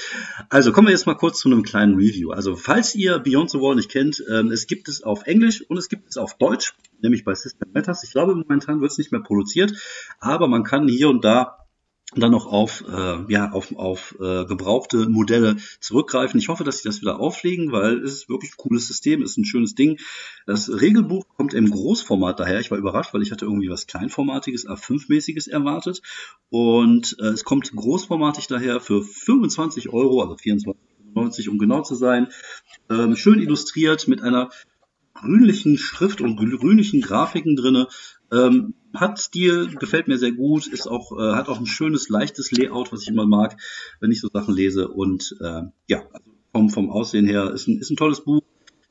Also 0.50 0.70
kommen 0.70 0.88
wir 0.88 0.92
jetzt 0.92 1.06
mal 1.06 1.14
kurz 1.14 1.40
zu 1.40 1.48
einem 1.48 1.62
kleinen 1.62 1.94
Review. 1.94 2.30
Also 2.32 2.56
falls 2.56 2.94
ihr 2.94 3.18
Beyond 3.20 3.50
the 3.50 3.60
Wall 3.60 3.76
nicht 3.76 3.90
kennt, 3.90 4.22
ähm, 4.30 4.50
es 4.50 4.66
gibt 4.66 4.90
es 4.90 5.02
auf 5.02 5.26
Englisch 5.26 5.64
und 5.66 5.78
es 5.78 5.88
gibt 5.88 6.10
es 6.10 6.18
auf 6.18 6.36
Deutsch. 6.36 6.74
nämlich 7.00 7.24
bei 7.24 7.34
System 7.34 7.70
Matters. 7.72 8.04
Ich 8.04 8.10
glaube, 8.10 8.34
momentan 8.34 8.82
wird 8.82 8.90
es 8.90 8.98
nicht 8.98 9.12
mehr 9.12 9.22
produziert, 9.22 9.72
aber 10.20 10.46
man 10.46 10.62
kann 10.62 10.88
hier 10.88 11.08
und 11.08 11.24
da 11.24 11.67
dann 12.14 12.30
noch 12.30 12.46
auf, 12.46 12.84
äh, 12.88 13.32
ja, 13.32 13.50
auf, 13.52 13.74
auf 13.76 14.16
äh, 14.18 14.46
gebrauchte 14.46 15.08
Modelle 15.08 15.56
zurückgreifen. 15.80 16.40
Ich 16.40 16.48
hoffe, 16.48 16.64
dass 16.64 16.78
sie 16.78 16.88
das 16.88 17.02
wieder 17.02 17.20
auflegen, 17.20 17.70
weil 17.70 17.98
es 17.98 18.12
ist 18.14 18.28
wirklich 18.30 18.52
ein 18.52 18.56
cooles 18.56 18.86
System, 18.86 19.22
ist 19.22 19.36
ein 19.36 19.44
schönes 19.44 19.74
Ding. 19.74 19.98
Das 20.46 20.70
Regelbuch 20.70 21.26
kommt 21.36 21.52
im 21.52 21.68
Großformat 21.68 22.40
daher. 22.40 22.60
Ich 22.60 22.70
war 22.70 22.78
überrascht, 22.78 23.12
weil 23.12 23.22
ich 23.22 23.30
hatte 23.30 23.44
irgendwie 23.44 23.68
was 23.68 23.86
Kleinformatiges, 23.86 24.66
A5-mäßiges 24.66 25.50
erwartet. 25.50 26.00
Und 26.48 27.14
äh, 27.20 27.26
es 27.26 27.44
kommt 27.44 27.70
großformatig 27.74 28.46
daher 28.46 28.80
für 28.80 29.02
25 29.02 29.90
Euro, 29.90 30.22
also 30.22 30.34
24,90 30.34 31.50
um 31.50 31.58
genau 31.58 31.82
zu 31.82 31.94
sein. 31.94 32.28
Ähm, 32.88 33.16
schön 33.16 33.38
illustriert 33.38 34.08
mit 34.08 34.22
einer 34.22 34.48
grünlichen 35.12 35.76
Schrift 35.76 36.22
und 36.22 36.36
grünlichen 36.36 37.02
Grafiken 37.02 37.54
drinne. 37.54 37.88
Ähm, 38.32 38.74
hat 38.94 39.18
Stil, 39.18 39.74
gefällt 39.76 40.08
mir 40.08 40.18
sehr 40.18 40.32
gut, 40.32 40.66
ist 40.66 40.86
auch, 40.86 41.12
äh, 41.18 41.34
hat 41.34 41.48
auch 41.48 41.58
ein 41.58 41.66
schönes, 41.66 42.08
leichtes 42.08 42.50
Layout, 42.52 42.92
was 42.92 43.02
ich 43.02 43.08
immer 43.08 43.26
mag, 43.26 43.56
wenn 44.00 44.10
ich 44.10 44.20
so 44.20 44.28
Sachen 44.32 44.54
lese. 44.54 44.88
Und 44.88 45.36
äh, 45.40 45.62
ja, 45.88 46.02
also 46.12 46.30
vom, 46.52 46.70
vom 46.70 46.90
Aussehen 46.90 47.26
her 47.26 47.52
ist 47.52 47.68
ein, 47.68 47.78
ist 47.78 47.90
ein 47.90 47.96
tolles 47.96 48.22
Buch, 48.22 48.42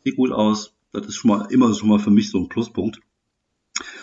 sieht 0.04 0.16
gut 0.16 0.32
aus. 0.32 0.74
Das 0.94 1.08
ist 1.08 1.16
schon 1.16 1.30
mal 1.30 1.48
immer 1.52 1.74
schon 1.74 1.90
mal 1.90 2.00
für 2.00 2.12
mich 2.12 2.30
so 2.30 2.40
ein 2.40 2.50
Pluspunkt. 2.50 3.00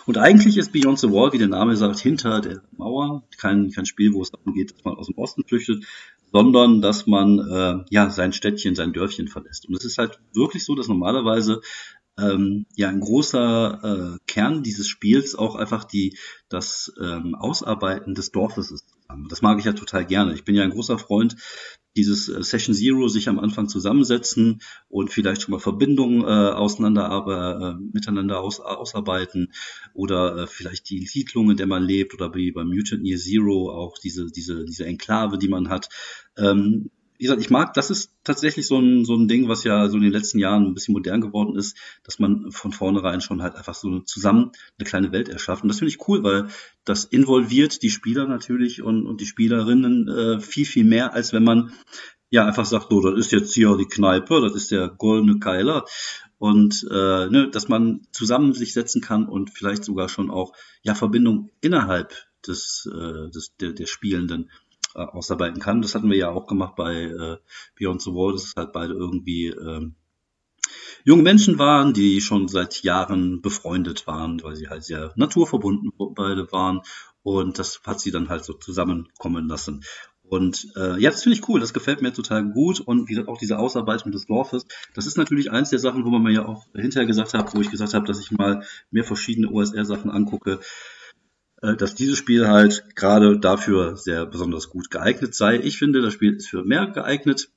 Und 0.07 0.19
eigentlich 0.19 0.59
ist 0.59 0.73
Beyond 0.73 0.99
the 0.99 1.11
Wall, 1.11 1.33
wie 1.33 1.39
der 1.39 1.49
Name 1.49 1.77
sagt, 1.77 1.99
hinter 1.99 2.41
der 2.41 2.63
Mauer. 2.77 3.25
Kein, 3.39 3.71
kein 3.71 3.87
Spiel, 3.87 4.13
wo 4.13 4.23
es 4.23 4.31
darum 4.31 4.55
geht, 4.55 4.73
dass 4.73 4.85
man 4.85 4.95
aus 4.95 5.07
dem 5.07 5.17
Osten 5.17 5.45
flüchtet, 5.45 5.85
sondern 6.31 6.81
dass 6.81 7.07
man 7.07 7.39
äh, 7.39 7.85
ja 7.91 8.11
sein 8.11 8.33
Städtchen, 8.33 8.75
sein 8.75 8.93
Dörfchen 8.93 9.29
verlässt. 9.29 9.67
Und 9.67 9.77
es 9.77 9.85
ist 9.85 9.99
halt 9.99 10.19
wirklich 10.35 10.65
so, 10.65 10.75
dass 10.75 10.89
normalerweise 10.89 11.61
ähm, 12.19 12.67
ja 12.75 12.89
ein 12.89 13.01
großer 13.01 14.15
äh, 14.15 14.19
Kern 14.27 14.63
dieses 14.63 14.89
Spiels 14.89 15.35
auch 15.35 15.57
einfach 15.57 15.85
die 15.85 16.17
das 16.49 16.93
ähm, 17.01 17.35
Ausarbeiten 17.35 18.15
des 18.15 18.31
Dorfes 18.31 18.71
ist. 18.71 18.87
Das 19.29 19.43
mag 19.43 19.59
ich 19.59 19.65
ja 19.65 19.73
total 19.73 20.07
gerne. 20.07 20.35
Ich 20.35 20.45
bin 20.45 20.55
ja 20.55 20.63
ein 20.63 20.71
großer 20.71 20.99
Freund 20.99 21.37
dieses 21.97 22.29
äh, 22.29 22.43
Session 22.43 22.75
Zero, 22.75 23.09
sich 23.09 23.29
am 23.29 23.39
Anfang 23.39 23.69
zusammensetzen 23.69 24.61
und 24.89 25.11
vielleicht 25.11 25.43
schon 25.43 25.53
mal 25.53 25.61
Verbindungen 25.61 26.23
äh, 26.23 26.53
auseinander, 26.53 27.11
aber 27.11 27.77
äh, 27.79 27.85
miteinander 27.93 28.41
aus, 28.41 28.61
ausarbeiten 28.61 29.53
oder 29.93 30.37
äh, 30.37 30.47
vielleicht 30.47 30.91
die 30.91 31.07
Siedlung, 31.07 31.51
in 31.51 31.57
der 31.57 31.67
man 31.67 31.83
lebt 31.83 32.15
oder 32.15 32.35
wie 32.35 32.53
beim 32.53 32.69
Mutant 32.69 33.05
Year 33.05 33.19
Zero 33.19 33.71
auch 33.71 33.99
diese 33.99 34.27
diese 34.27 34.65
diese 34.65 34.87
Enklave, 34.87 35.39
die 35.39 35.49
man 35.49 35.69
hat. 35.69 35.89
Ähm, 36.37 36.91
wie 37.17 37.25
gesagt, 37.25 37.41
ich 37.41 37.51
mag, 37.51 37.75
das 37.75 37.91
ist 37.91 38.11
tatsächlich 38.25 38.67
so 38.67 38.79
ein, 38.79 39.05
so 39.05 39.15
ein 39.15 39.29
Ding, 39.29 39.49
was 39.49 39.63
ja 39.63 39.89
so 39.89 39.97
in 39.97 40.03
den 40.03 40.13
letzten 40.13 40.39
Jahren 40.39 40.67
ein 40.67 40.75
bisschen 40.75 40.95
modern 40.95 41.21
geworden 41.21 41.57
ist, 41.57 41.77
dass 42.03 42.19
man 42.19 42.51
von 42.51 42.73
vornherein 42.73 43.21
schon 43.21 43.43
halt 43.43 43.55
einfach 43.55 43.75
so 43.75 44.01
zusammen 44.01 44.51
eine 44.79 44.89
kleine 44.89 45.13
Welt 45.13 45.29
erschafft. 45.29 45.63
Und 45.63 45.69
das 45.69 45.79
finde 45.79 45.91
ich 45.91 46.09
cool, 46.09 46.25
weil 46.25 46.49
das 46.85 47.05
involviert 47.05 47.83
die 47.83 47.91
Spieler 47.91 48.27
natürlich 48.27 48.83
und, 48.83 49.07
und 49.07 49.21
die 49.21 49.27
Spielerinnen 49.27 50.09
äh, 50.09 50.41
viel, 50.41 50.67
viel 50.67 50.85
mehr, 50.85 51.15
als 51.15 51.33
wenn 51.33 51.45
man 51.45 51.73
ja 52.31 52.47
einfach 52.47 52.65
sagt, 52.65 52.91
so, 52.91 53.01
das 53.01 53.19
ist 53.19 53.31
jetzt 53.31 53.55
hier 53.55 53.77
die 53.77 53.87
Kneipe, 53.87 54.41
das 54.41 54.57
ist 54.57 54.73
der 54.73 54.89
goldene 54.89 55.39
Keiler. 55.39 55.85
Und 56.39 56.85
äh, 56.91 57.27
ne, 57.31 57.49
dass 57.51 57.69
man 57.69 58.07
zusammen 58.11 58.55
sich 58.55 58.73
setzen 58.73 59.01
kann 59.01 59.27
und 59.27 59.51
vielleicht 59.51 59.85
sogar 59.85 60.09
schon 60.09 60.31
auch 60.31 60.53
ja 60.83 60.95
Verbindung 60.95 61.51
innerhalb 61.61 62.13
des, 62.47 62.91
äh, 62.93 63.31
des 63.31 63.57
der, 63.61 63.73
der 63.73 63.87
Spielenden 63.87 64.51
äh, 64.95 65.01
ausarbeiten 65.01 65.61
kann. 65.61 65.83
Das 65.83 65.95
hatten 65.95 66.11
wir 66.11 66.17
ja 66.17 66.31
auch 66.31 66.47
gemacht 66.47 66.77
bei 66.77 66.95
äh, 67.03 67.37
Beyond 67.79 68.03
the 68.03 68.11
Wall, 68.11 68.33
dass 68.33 68.45
es 68.45 68.57
halt 68.57 68.73
beide 68.73 68.95
irgendwie 68.95 69.49
ähm, 69.49 69.95
junge 71.05 71.23
Menschen 71.23 71.59
waren, 71.59 71.93
die 71.93 72.21
schon 72.21 72.49
seit 72.49 72.83
Jahren 72.83 73.43
befreundet 73.43 74.07
waren, 74.07 74.43
weil 74.43 74.57
sie 74.57 74.69
halt 74.69 74.85
sehr 74.85 75.13
naturverbunden 75.17 75.93
beide 76.15 76.51
waren. 76.53 76.81
Und 77.23 77.59
das 77.59 77.81
hat 77.87 78.01
sie 78.01 78.11
dann 78.11 78.29
halt 78.29 78.45
so 78.45 78.53
zusammenkommen 78.53 79.49
lassen. 79.49 79.83
Und 80.27 80.73
äh, 80.77 80.99
ja, 81.01 81.11
das 81.11 81.23
finde 81.23 81.39
ich 81.39 81.49
cool, 81.49 81.61
das 81.61 81.75
gefällt 81.75 82.01
mir 82.01 82.13
total 82.13 82.45
gut. 82.45 82.81
Und 82.81 83.09
wie 83.09 83.13
gesagt, 83.13 83.29
auch 83.29 83.39
diese 83.39 83.59
Ausarbeitung 83.59 84.11
des 84.11 84.27
Dorfes, 84.27 84.67
das 84.95 85.07
ist 85.07 85.19
natürlich 85.19 85.51
eins 85.51 85.71
der 85.71 85.79
Sachen, 85.79 86.05
wo 86.05 86.11
man 86.11 86.23
mir 86.23 86.33
ja 86.33 86.47
auch 86.47 86.67
hinterher 86.75 87.07
gesagt 87.07 87.35
hat, 87.35 87.55
wo 87.55 87.61
ich 87.61 87.71
gesagt 87.71 87.95
habe, 87.95 88.07
dass 88.07 88.21
ich 88.21 88.31
mal 88.31 88.65
mehr 88.91 89.05
verschiedene 89.05 89.51
OSR-Sachen 89.51 90.11
angucke. 90.11 90.61
Äh, 91.65 91.77
dass 91.77 91.95
dieses 91.95 92.19
Spiel 92.19 92.47
halt 92.47 92.95
gerade 92.95 93.39
dafür 93.39 93.97
sehr 93.97 94.27
besonders 94.27 94.69
gut 94.69 94.91
geeignet 94.91 95.35
sei. 95.35 95.59
Ich 95.59 95.79
finde, 95.79 96.03
das 96.03 96.13
Spiel 96.13 96.35
ist 96.35 96.49
für 96.49 96.63
mehr 96.63 96.87
geeignet. 96.87 97.51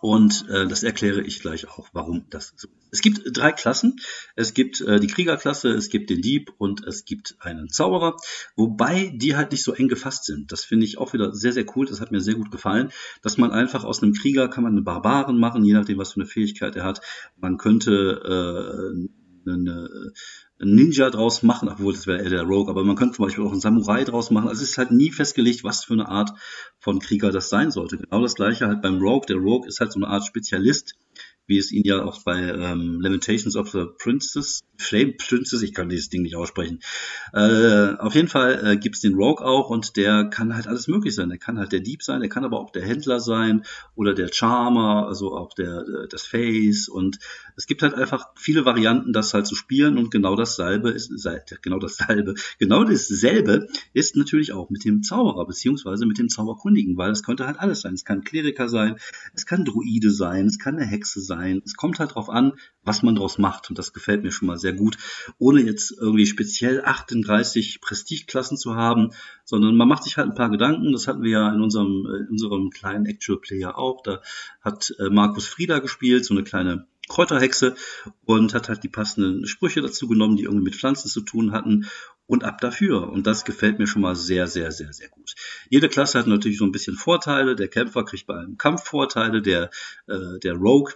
Und 0.00 0.48
äh, 0.48 0.66
das 0.66 0.82
erkläre 0.82 1.20
ich 1.20 1.40
gleich 1.40 1.68
auch, 1.68 1.88
warum 1.92 2.26
das 2.30 2.52
so 2.56 2.66
ist. 2.66 2.74
Es 2.90 3.00
gibt 3.00 3.20
drei 3.36 3.52
Klassen. 3.52 4.00
Es 4.34 4.54
gibt 4.54 4.80
äh, 4.80 4.98
die 4.98 5.06
Kriegerklasse, 5.06 5.68
es 5.68 5.88
gibt 5.88 6.10
den 6.10 6.20
Dieb 6.20 6.52
und 6.58 6.84
es 6.84 7.04
gibt 7.04 7.36
einen 7.38 7.68
Zauberer, 7.68 8.16
wobei 8.56 9.12
die 9.14 9.36
halt 9.36 9.52
nicht 9.52 9.62
so 9.62 9.74
eng 9.74 9.88
gefasst 9.88 10.24
sind. 10.24 10.50
Das 10.50 10.64
finde 10.64 10.86
ich 10.86 10.98
auch 10.98 11.12
wieder 11.12 11.32
sehr, 11.32 11.52
sehr 11.52 11.66
cool. 11.76 11.86
Das 11.86 12.00
hat 12.00 12.10
mir 12.10 12.20
sehr 12.20 12.34
gut 12.34 12.50
gefallen, 12.50 12.90
dass 13.22 13.36
man 13.36 13.52
einfach 13.52 13.84
aus 13.84 14.02
einem 14.02 14.14
Krieger 14.14 14.48
kann 14.48 14.64
man 14.64 14.72
einen 14.72 14.84
Barbaren 14.84 15.38
machen, 15.38 15.64
je 15.64 15.74
nachdem, 15.74 15.98
was 15.98 16.14
für 16.14 16.20
eine 16.20 16.28
Fähigkeit 16.28 16.74
er 16.74 16.84
hat. 16.84 17.02
Man 17.36 17.58
könnte 17.58 19.04
äh, 19.04 19.08
eine, 19.54 20.12
Ninja 20.60 21.08
draus 21.10 21.42
machen, 21.42 21.68
obwohl 21.68 21.92
das 21.92 22.06
wäre 22.06 22.28
der 22.28 22.42
Rogue, 22.42 22.68
aber 22.68 22.82
man 22.82 22.96
könnte 22.96 23.16
zum 23.16 23.26
Beispiel 23.26 23.44
auch 23.44 23.52
einen 23.52 23.60
Samurai 23.60 24.04
draus 24.04 24.30
machen. 24.30 24.48
Also 24.48 24.62
es 24.62 24.70
ist 24.70 24.78
halt 24.78 24.90
nie 24.90 25.12
festgelegt, 25.12 25.62
was 25.62 25.84
für 25.84 25.92
eine 25.92 26.08
Art 26.08 26.32
von 26.80 26.98
Krieger 26.98 27.30
das 27.30 27.48
sein 27.48 27.70
sollte. 27.70 27.98
Genau 27.98 28.22
das 28.22 28.34
gleiche 28.34 28.66
halt 28.66 28.82
beim 28.82 28.98
Rogue. 28.98 29.26
Der 29.28 29.36
Rogue 29.36 29.68
ist 29.68 29.80
halt 29.80 29.92
so 29.92 30.00
eine 30.00 30.08
Art 30.08 30.26
Spezialist, 30.26 30.96
wie 31.48 31.58
es 31.58 31.72
ihn 31.72 31.82
ja 31.84 32.04
auch 32.04 32.22
bei 32.22 32.40
ähm, 32.40 33.00
Lamentations 33.00 33.56
of 33.56 33.70
the 33.70 33.86
Princess, 33.98 34.60
Flame 34.76 35.14
Princess, 35.14 35.62
ich 35.62 35.74
kann 35.74 35.88
dieses 35.88 36.10
Ding 36.10 36.22
nicht 36.22 36.36
aussprechen. 36.36 36.80
Äh, 37.32 37.94
auf 37.98 38.14
jeden 38.14 38.28
Fall 38.28 38.64
äh, 38.64 38.76
gibt's 38.76 39.00
den 39.00 39.14
Rogue 39.14 39.44
auch 39.44 39.70
und 39.70 39.96
der 39.96 40.26
kann 40.26 40.54
halt 40.54 40.68
alles 40.68 40.86
möglich 40.86 41.14
sein. 41.14 41.30
Der 41.30 41.38
kann 41.38 41.58
halt 41.58 41.72
der 41.72 41.80
Dieb 41.80 42.02
sein, 42.02 42.20
der 42.20 42.28
kann 42.28 42.44
aber 42.44 42.60
auch 42.60 42.70
der 42.70 42.84
Händler 42.84 43.18
sein 43.18 43.64
oder 43.96 44.14
der 44.14 44.28
Charmer, 44.32 45.08
also 45.08 45.34
auch 45.34 45.54
der 45.54 45.78
äh, 45.80 46.08
das 46.08 46.22
Face 46.22 46.88
und 46.88 47.18
es 47.56 47.66
gibt 47.66 47.82
halt 47.82 47.94
einfach 47.94 48.26
viele 48.36 48.66
Varianten, 48.66 49.12
das 49.12 49.34
halt 49.34 49.46
zu 49.46 49.56
spielen 49.56 49.96
und 49.96 50.10
genau 50.10 50.36
dasselbe 50.36 50.90
ist 50.90 51.10
genau 51.62 51.78
dasselbe, 51.78 52.34
genau 52.58 52.84
dasselbe 52.84 53.66
ist 53.94 54.16
natürlich 54.16 54.52
auch 54.52 54.68
mit 54.70 54.84
dem 54.84 55.02
Zauberer 55.02 55.46
beziehungsweise 55.46 56.06
mit 56.06 56.18
dem 56.18 56.28
Zauberkundigen, 56.28 56.96
weil 56.98 57.10
es 57.10 57.22
könnte 57.22 57.46
halt 57.46 57.58
alles 57.58 57.80
sein. 57.80 57.94
Es 57.94 58.04
kann 58.04 58.22
Kleriker 58.22 58.68
sein, 58.68 58.96
es 59.34 59.46
kann 59.46 59.64
Druide 59.64 60.10
sein, 60.10 60.46
es 60.46 60.58
kann 60.58 60.76
eine 60.76 60.86
Hexe 60.86 61.20
sein 61.20 61.37
sein. 61.38 61.62
Es 61.64 61.74
kommt 61.74 61.98
halt 61.98 62.10
darauf 62.10 62.28
an, 62.28 62.52
was 62.82 63.02
man 63.02 63.14
daraus 63.14 63.38
macht. 63.38 63.68
Und 63.70 63.78
das 63.78 63.92
gefällt 63.92 64.22
mir 64.22 64.32
schon 64.32 64.48
mal 64.48 64.58
sehr 64.58 64.72
gut, 64.72 64.96
ohne 65.38 65.60
jetzt 65.62 65.92
irgendwie 65.98 66.26
speziell 66.26 66.84
38 66.84 67.80
Prestigeklassen 67.80 68.56
zu 68.56 68.74
haben, 68.74 69.10
sondern 69.44 69.76
man 69.76 69.88
macht 69.88 70.04
sich 70.04 70.16
halt 70.16 70.28
ein 70.28 70.34
paar 70.34 70.50
Gedanken. 70.50 70.92
Das 70.92 71.06
hatten 71.06 71.22
wir 71.22 71.30
ja 71.30 71.54
in 71.54 71.62
unserem, 71.62 72.06
in 72.20 72.28
unserem 72.30 72.70
kleinen 72.70 73.06
Actual 73.06 73.38
Player 73.40 73.78
auch. 73.78 74.02
Da 74.02 74.20
hat 74.60 74.94
äh, 74.98 75.10
Markus 75.10 75.46
Frieda 75.46 75.78
gespielt, 75.78 76.24
so 76.24 76.34
eine 76.34 76.44
kleine 76.44 76.86
Kräuterhexe 77.08 77.74
und 78.26 78.54
hat 78.54 78.68
halt 78.68 78.84
die 78.84 78.88
passenden 78.88 79.46
Sprüche 79.46 79.80
dazu 79.80 80.08
genommen, 80.08 80.36
die 80.36 80.44
irgendwie 80.44 80.64
mit 80.64 80.76
Pflanzen 80.76 81.08
zu 81.08 81.22
tun 81.22 81.52
hatten 81.52 81.86
und 82.26 82.44
ab 82.44 82.60
dafür. 82.60 83.10
Und 83.10 83.26
das 83.26 83.44
gefällt 83.44 83.78
mir 83.78 83.86
schon 83.86 84.02
mal 84.02 84.14
sehr, 84.14 84.46
sehr, 84.46 84.70
sehr, 84.70 84.92
sehr 84.92 85.08
gut. 85.08 85.34
Jede 85.70 85.88
Klasse 85.88 86.18
hat 86.18 86.26
natürlich 86.26 86.58
so 86.58 86.64
ein 86.64 86.72
bisschen 86.72 86.94
Vorteile. 86.94 87.56
Der 87.56 87.68
Kämpfer 87.68 88.04
kriegt 88.04 88.26
bei 88.26 88.36
einem 88.36 88.58
Kampf 88.58 88.84
Vorteile, 88.84 89.42
der, 89.42 89.70
äh, 90.06 90.38
der 90.42 90.54
Rogue 90.54 90.92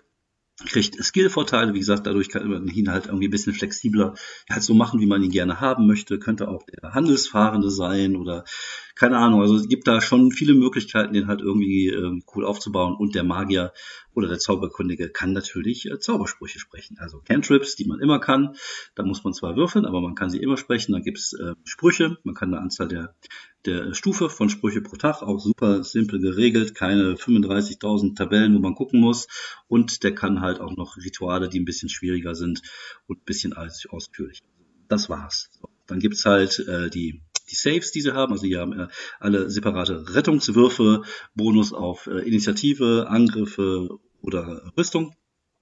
kriegt 0.59 1.03
Skillvorteile, 1.03 1.75
wie 1.75 1.79
gesagt, 1.79 2.07
dadurch 2.07 2.29
kann 2.29 2.49
man 2.49 2.69
ihn 2.69 2.91
halt 2.91 3.07
irgendwie 3.07 3.29
ein 3.29 3.31
bisschen 3.31 3.55
flexibler 3.55 4.15
halt 4.51 4.63
so 4.63 4.75
machen, 4.75 5.01
wie 5.01 5.07
man 5.07 5.23
ihn 5.23 5.31
gerne 5.31 5.61
haben 5.61 5.87
möchte. 5.87 6.19
Könnte 6.19 6.49
auch 6.49 6.63
der 6.65 6.95
Handelsfahrende 6.95 7.71
sein 7.71 8.17
oder 8.17 8.45
keine 8.95 9.17
Ahnung. 9.17 9.41
Also 9.41 9.57
es 9.57 9.69
gibt 9.69 9.89
da 9.89 10.01
schon 10.01 10.31
viele 10.31 10.55
Möglichkeiten, 10.55 11.15
den 11.15 11.27
halt 11.27 11.41
irgendwie 11.41 11.89
äh, 11.89 12.21
cool 12.35 12.45
aufzubauen. 12.45 12.95
Und 12.95 13.15
der 13.15 13.25
Magier 13.25 13.73
oder 14.15 14.29
der 14.29 14.39
Zauberkundige 14.39 15.09
kann 15.09 15.33
natürlich 15.33 15.91
äh, 15.91 15.99
Zaubersprüche 15.99 16.59
sprechen. 16.59 16.99
Also 16.99 17.21
Cantrips, 17.21 17.75
die 17.75 17.87
man 17.87 18.01
immer 18.01 18.21
kann. 18.21 18.55
Da 18.95 19.03
muss 19.03 19.25
man 19.25 19.33
zwar 19.33 19.57
würfeln, 19.57 19.87
aber 19.87 20.01
man 20.01 20.15
kann 20.15 20.31
sie 20.31 20.39
immer 20.39 20.57
sprechen. 20.57 20.93
Dann 20.93 21.03
gibt's 21.03 21.33
äh, 21.33 21.55
Sprüche. 21.65 22.19
Man 22.25 22.35
kann 22.35 22.53
eine 22.53 22.63
Anzahl 22.63 22.89
der, 22.89 23.15
der 23.66 23.95
Stufe 23.95 24.28
von 24.28 24.49
Sprüche 24.49 24.81
pro 24.81 24.97
Tag, 24.97 25.23
auch 25.23 25.38
super 25.38 25.85
simpel 25.85 26.21
geregelt. 26.21 26.75
Keine 26.75 27.14
35.000 27.14 28.16
Tabellen, 28.16 28.54
wo 28.54 28.59
man 28.59 28.75
gucken 28.75 29.00
muss. 29.00 29.28
Und 29.69 30.02
der 30.02 30.14
kann 30.14 30.40
halt 30.40 30.61
auch 30.61 30.76
noch 30.76 30.97
Rituale, 30.97 31.49
die 31.49 31.61
ein 31.61 31.64
bisschen 31.64 31.88
schwieriger 31.88 32.35
sind 32.35 32.62
und 33.07 33.19
ein 33.21 33.25
bisschen 33.25 33.54
ausführlich. 33.54 34.40
Das 34.88 35.09
war's. 35.09 35.50
Dann 35.87 36.00
gibt's 36.00 36.25
halt 36.25 36.59
äh, 36.61 36.90
die 36.90 37.23
die 37.50 37.57
Saves, 37.57 37.92
die 37.92 38.00
sie 38.00 38.12
haben. 38.12 38.33
Also 38.33 38.47
die 38.47 38.57
haben 38.57 38.73
äh, 38.73 38.88
alle 39.21 39.50
separate 39.50 40.14
Rettungswürfe, 40.14 41.02
Bonus 41.35 41.73
auf 41.73 42.07
äh, 42.07 42.21
Initiative, 42.21 43.07
Angriffe 43.09 43.99
oder 44.21 44.73
Rüstung. 44.76 45.14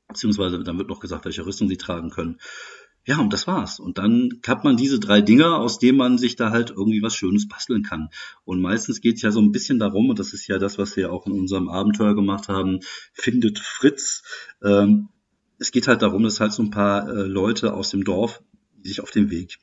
Beziehungsweise 0.08 0.62
dann 0.62 0.78
wird 0.78 0.88
noch 0.88 1.00
gesagt, 1.00 1.24
welche 1.24 1.46
Rüstung 1.46 1.68
sie 1.68 1.76
tragen 1.76 2.10
können. 2.10 2.40
Ja, 3.06 3.18
und 3.18 3.32
das 3.32 3.46
war's. 3.46 3.80
Und 3.80 3.98
dann 3.98 4.40
hat 4.46 4.62
man 4.62 4.76
diese 4.76 5.00
drei 5.00 5.20
Dinger, 5.20 5.56
aus 5.58 5.78
denen 5.78 5.96
man 5.96 6.18
sich 6.18 6.36
da 6.36 6.50
halt 6.50 6.70
irgendwie 6.70 7.02
was 7.02 7.16
Schönes 7.16 7.48
basteln 7.48 7.82
kann. 7.82 8.10
Und 8.44 8.60
meistens 8.60 9.00
geht's 9.00 9.22
ja 9.22 9.30
so 9.30 9.40
ein 9.40 9.52
bisschen 9.52 9.78
darum, 9.78 10.10
und 10.10 10.18
das 10.18 10.32
ist 10.32 10.46
ja 10.46 10.58
das, 10.58 10.78
was 10.78 10.96
wir 10.96 11.12
auch 11.12 11.26
in 11.26 11.32
unserem 11.32 11.68
Abenteuer 11.68 12.14
gemacht 12.14 12.48
haben, 12.48 12.80
findet 13.12 13.58
Fritz. 13.58 14.22
Ähm, 14.62 15.08
es 15.58 15.72
geht 15.72 15.88
halt 15.88 16.02
darum, 16.02 16.22
dass 16.22 16.40
halt 16.40 16.52
so 16.52 16.62
ein 16.62 16.70
paar 16.70 17.08
äh, 17.08 17.22
Leute 17.22 17.74
aus 17.74 17.90
dem 17.90 18.04
Dorf 18.04 18.42
sich 18.82 19.00
auf 19.00 19.10
den 19.10 19.30
Weg 19.30 19.58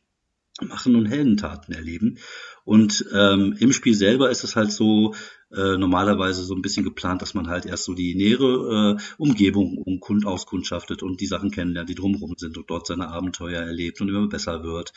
machen 0.61 0.95
und 0.95 1.05
Heldentaten 1.05 1.73
erleben. 1.73 2.17
Und 2.63 3.05
ähm, 3.13 3.55
im 3.59 3.71
Spiel 3.71 3.93
selber 3.93 4.29
ist 4.29 4.43
es 4.43 4.55
halt 4.55 4.71
so 4.71 5.13
äh, 5.55 5.77
normalerweise 5.77 6.43
so 6.43 6.53
ein 6.53 6.61
bisschen 6.61 6.83
geplant, 6.83 7.21
dass 7.21 7.33
man 7.33 7.47
halt 7.47 7.65
erst 7.65 7.85
so 7.85 7.93
die 7.93 8.15
nähere 8.15 8.97
äh, 8.97 9.03
Umgebung 9.17 9.77
um 9.77 9.99
Kund 9.99 10.25
auskundschaftet 10.25 11.03
und 11.03 11.21
die 11.21 11.27
Sachen 11.27 11.51
kennenlernt, 11.51 11.89
die 11.89 11.95
drumherum 11.95 12.33
sind 12.37 12.57
und 12.57 12.69
dort 12.69 12.87
seine 12.87 13.07
Abenteuer 13.07 13.61
erlebt 13.61 14.01
und 14.01 14.09
immer 14.09 14.27
besser 14.27 14.63
wird. 14.63 14.91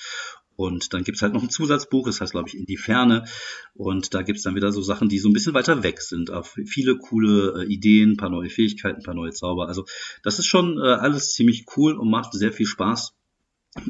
Und 0.57 0.93
dann 0.93 1.05
gibt's 1.05 1.23
halt 1.23 1.33
noch 1.33 1.43
ein 1.43 1.49
Zusatzbuch, 1.49 2.07
das 2.07 2.21
heißt, 2.21 2.33
glaube 2.33 2.49
ich, 2.49 2.55
In 2.55 2.67
die 2.67 2.77
Ferne. 2.77 3.25
Und 3.73 4.13
da 4.13 4.23
gibt's 4.23 4.43
dann 4.43 4.57
wieder 4.57 4.73
so 4.73 4.83
Sachen, 4.83 5.09
die 5.09 5.19
so 5.19 5.29
ein 5.29 5.33
bisschen 5.33 5.55
weiter 5.55 5.83
weg 5.83 6.03
sind. 6.03 6.31
Auch 6.31 6.45
viele 6.45 6.99
coole 6.99 7.63
äh, 7.63 7.73
Ideen, 7.73 8.17
paar 8.17 8.29
neue 8.29 8.51
Fähigkeiten, 8.51 9.03
paar 9.03 9.15
neue 9.15 9.31
Zauber. 9.31 9.69
Also 9.69 9.87
das 10.23 10.39
ist 10.39 10.47
schon 10.47 10.77
äh, 10.77 10.83
alles 10.83 11.33
ziemlich 11.33 11.65
cool 11.77 11.97
und 11.97 12.11
macht 12.11 12.35
sehr 12.35 12.53
viel 12.53 12.67
Spaß 12.67 13.15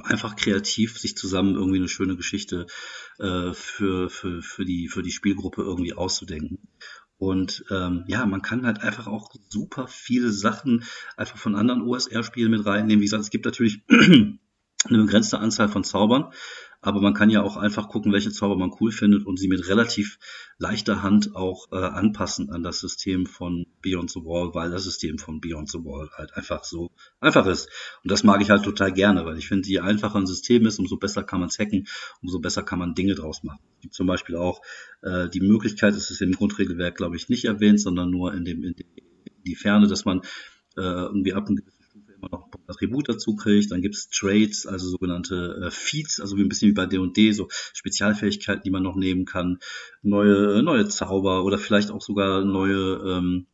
einfach 0.03 0.37
kreativ 0.37 0.99
sich 0.99 1.17
zusammen 1.17 1.55
irgendwie 1.55 1.79
eine 1.79 1.89
schöne 1.89 2.17
Geschichte 2.17 2.67
äh, 3.19 3.53
für, 3.53 4.11
für, 4.11 4.43
für, 4.43 4.65
die, 4.65 4.89
für 4.89 5.03
die 5.03 5.13
Spielgruppe 5.13 5.63
irgendwie 5.63 5.95
auszudenken. 5.95 6.59
Und 7.17 7.65
ähm, 7.71 8.05
ja, 8.07 8.25
man 8.25 8.41
kann 8.41 8.65
halt 8.65 8.81
einfach 8.81 9.07
auch 9.07 9.35
super 9.49 9.87
viele 9.89 10.33
Sachen 10.33 10.85
einfach 11.17 11.37
von 11.37 11.55
anderen 11.55 11.83
OSR-Spielen 11.83 12.51
mit 12.51 12.65
reinnehmen. 12.65 13.01
Wie 13.01 13.07
gesagt, 13.07 13.25
es 13.25 13.31
gibt 13.31 13.45
natürlich 13.45 13.83
eine 13.89 14.39
begrenzte 14.89 15.39
Anzahl 15.39 15.69
von 15.69 15.85
Zaubern, 15.85 16.33
aber 16.83 17.01
man 17.01 17.15
kann 17.15 17.31
ja 17.31 17.43
auch 17.43 17.57
einfach 17.57 17.89
gucken, 17.89 18.13
welche 18.13 18.31
Zauber 18.31 18.57
man 18.57 18.73
cool 18.81 18.91
findet 18.91 19.27
und 19.27 19.39
sie 19.39 19.49
mit 19.49 19.69
relativ 19.69 20.19
leichter 20.59 21.03
Hand 21.03 21.37
auch 21.37 21.71
äh, 21.73 21.77
anpassen 21.77 22.51
an 22.51 22.63
das 22.63 22.81
System 22.81 23.27
von 23.27 23.67
Beyond 23.83 24.11
the 24.11 24.21
Wall, 24.21 24.55
weil 24.55 24.71
das 24.71 24.85
System 24.85 25.19
von 25.19 25.41
Beyond 25.41 25.71
the 25.71 25.79
Wall 25.79 26.09
halt 26.17 26.35
einfach 26.35 26.65
so 26.65 26.91
einfach 27.21 27.47
ist. 27.47 27.69
Und 28.03 28.11
das 28.11 28.25
mag 28.25 28.41
ich 28.41 28.51
halt 28.51 28.65
total 28.65 28.93
gerne, 28.93 29.27
weil 29.27 29.37
ich 29.37 29.49
finde, 29.49 29.69
je 29.69 29.81
einfacher 29.81 30.19
ein 30.19 30.27
System 30.27 30.67
ist, 30.67 30.79
umso 30.79 30.97
besser 30.97 31.23
kann 31.23 31.41
man 31.41 31.51
es 31.51 31.59
hacken, 31.59 31.87
umso 32.23 32.39
besser 32.39 32.63
kann 32.63 32.79
man 32.79 32.95
Dinge 32.95 33.15
draus 33.15 33.43
machen. 33.43 33.61
Es 33.77 33.81
gibt 33.83 33.95
zum 33.95 34.07
Beispiel 34.07 34.37
auch 34.37 34.63
äh, 35.03 35.29
die 35.29 35.41
Möglichkeit, 35.41 35.95
es 35.95 36.11
ist 36.11 36.23
im 36.23 36.33
Grundregelwerk, 36.33 36.97
glaube 36.97 37.17
ich, 37.17 37.29
nicht 37.29 37.45
erwähnt, 37.45 37.81
sondern 37.81 38.11
nur 38.11 38.33
in 38.33 38.45
dem 38.45 38.65
in 38.65 38.75
die 39.47 39.57
Ferne, 39.57 39.87
dass 39.87 40.05
man 40.05 40.21
äh, 40.77 40.83
irgendwie 40.83 41.35
ab 41.35 41.49
einem 41.49 41.63
immer 42.21 42.31
noch 42.31 42.47
ein 42.53 42.69
Attribut 42.69 43.09
dazu 43.09 43.35
kriegt. 43.35 43.71
Dann 43.71 43.83
gibt 43.83 43.95
es 43.95 44.09
Trades, 44.09 44.67
also 44.67 44.89
sogenannte 44.89 45.62
äh, 45.67 45.71
Feeds, 45.71 46.21
also 46.21 46.37
wie 46.37 46.43
ein 46.43 46.49
bisschen 46.49 46.69
wie 46.69 46.75
bei 46.75 46.87
D&D, 46.87 47.33
so 47.33 47.49
Spezialfähigkeiten, 47.73 48.62
die 48.65 48.71
man 48.71 48.83
noch 48.83 48.97
nehmen 48.97 49.25
kann. 49.25 49.59
Neue, 50.03 50.62
neue 50.62 50.89
Zauber 50.89 51.45
oder 51.45 51.59
vielleicht 51.59 51.91
auch 51.91 52.03
sogar 52.03 52.45
neue, 52.45 53.00
ähm, 53.05 53.47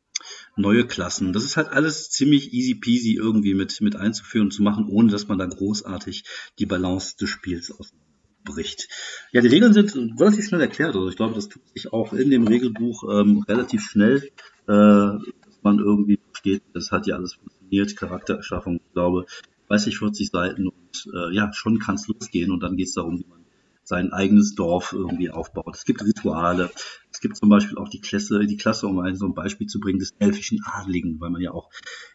neue 0.56 0.86
Klassen. 0.86 1.32
Das 1.32 1.44
ist 1.44 1.56
halt 1.56 1.68
alles 1.68 2.10
ziemlich 2.10 2.52
easy 2.52 2.74
peasy 2.74 3.14
irgendwie 3.14 3.54
mit, 3.54 3.80
mit 3.80 3.96
einzuführen 3.96 4.48
und 4.48 4.52
zu 4.52 4.62
machen, 4.62 4.88
ohne 4.88 5.10
dass 5.10 5.28
man 5.28 5.38
da 5.38 5.46
großartig 5.46 6.24
die 6.58 6.66
Balance 6.66 7.16
des 7.16 7.30
Spiels 7.30 7.70
ausbricht. 7.70 8.88
Ja, 9.32 9.40
die 9.40 9.48
Regeln 9.48 9.72
sind 9.72 9.94
relativ 10.18 10.46
schnell 10.46 10.60
erklärt. 10.60 10.94
Also 10.94 11.08
ich 11.08 11.16
glaube, 11.16 11.34
das 11.34 11.48
tut 11.48 11.62
sich 11.74 11.92
auch 11.92 12.12
in 12.12 12.30
dem 12.30 12.46
Regelbuch 12.46 13.04
ähm, 13.10 13.44
relativ 13.46 13.82
schnell, 13.82 14.22
äh, 14.66 14.66
dass 14.66 15.62
man 15.62 15.78
irgendwie 15.78 16.18
versteht, 16.30 16.62
das 16.72 16.90
hat 16.90 17.06
ja 17.06 17.16
alles 17.16 17.34
funktioniert 17.34 17.55
funktioniert, 17.66 17.96
Charaktererschaffung, 17.96 18.76
ich 18.76 18.92
glaube, 18.92 19.26
30, 19.68 19.98
40 19.98 20.30
Seiten 20.30 20.68
und 20.68 21.08
äh, 21.12 21.34
ja, 21.34 21.52
schon 21.52 21.78
kann 21.78 21.96
es 21.96 22.06
losgehen 22.08 22.52
und 22.52 22.60
dann 22.62 22.76
geht 22.76 22.88
es 22.88 22.94
darum, 22.94 23.18
wie 23.18 23.26
man 23.28 23.44
sein 23.82 24.12
eigenes 24.12 24.54
Dorf 24.54 24.92
irgendwie 24.92 25.30
aufbaut. 25.30 25.76
Es 25.76 25.84
gibt 25.84 26.02
Rituale, 26.02 26.70
es 27.12 27.20
gibt 27.20 27.36
zum 27.36 27.48
Beispiel 27.48 27.78
auch 27.78 27.88
die 27.88 28.00
Klasse, 28.00 28.44
die 28.46 28.56
Klasse, 28.56 28.86
um 28.86 28.98
ein, 28.98 29.16
so 29.16 29.26
ein 29.26 29.34
Beispiel 29.34 29.66
zu 29.66 29.80
bringen, 29.80 29.98
des 29.98 30.14
elfischen 30.18 30.60
Adligen, 30.64 31.20
weil 31.20 31.30
man 31.30 31.40
ja 31.40 31.52
auch, 31.52 31.70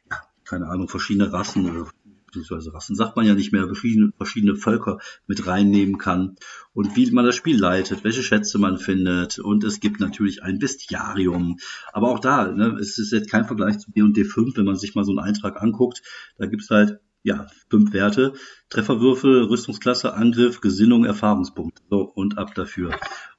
ja, 0.10 0.18
keine 0.44 0.68
Ahnung, 0.68 0.90
verschiedene 0.90 1.32
Rassen 1.32 1.70
oder 1.70 1.90
beziehungsweise 2.32 2.74
Rassen 2.74 2.96
sagt 2.96 3.16
man 3.16 3.26
ja 3.26 3.36
nicht 3.36 3.52
mehr, 3.52 3.68
verschiedene, 3.68 4.56
Völker 4.56 5.00
mit 5.28 5.46
reinnehmen 5.46 5.98
kann 5.98 6.36
und 6.74 6.96
wie 6.96 7.10
man 7.12 7.26
das 7.26 7.36
Spiel 7.36 7.60
leitet, 7.60 8.04
welche 8.04 8.24
Schätze 8.24 8.58
man 8.58 8.78
findet 8.78 9.40
und 9.40 9.64
es 9.64 9.80
gibt 9.80 10.00
natürlich 10.00 10.44
ein 10.44 10.60
Bestiarium, 10.60 11.58
aber 11.94 12.10
auch 12.10 12.20
da, 12.20 12.52
ne, 12.52 12.78
es 12.80 12.98
ist 12.98 13.12
jetzt 13.12 13.30
kein 13.30 13.46
Vergleich 13.46 13.80
zu 13.80 13.92
D&D 13.92 14.24
5, 14.24 14.58
wenn 14.58 14.66
man 14.66 14.76
sich 14.76 14.96
mal 14.96 15.04
so 15.04 15.12
einen 15.12 15.20
Eintrag 15.20 15.62
anguckt, 15.62 16.02
da 16.38 16.46
gibt's 16.46 16.70
halt 16.70 17.00
ja, 17.24 17.48
fünf 17.70 17.94
Werte, 17.94 18.34
Trefferwürfel, 18.70 19.44
Rüstungsklasse, 19.44 20.16
Angriff, 20.16 20.60
Gesinnung, 20.60 21.06
Erfahrungspunkt. 21.06 21.80
So, 21.88 22.02
und 22.02 22.40
ab 22.40 22.56
dafür. 22.56 22.96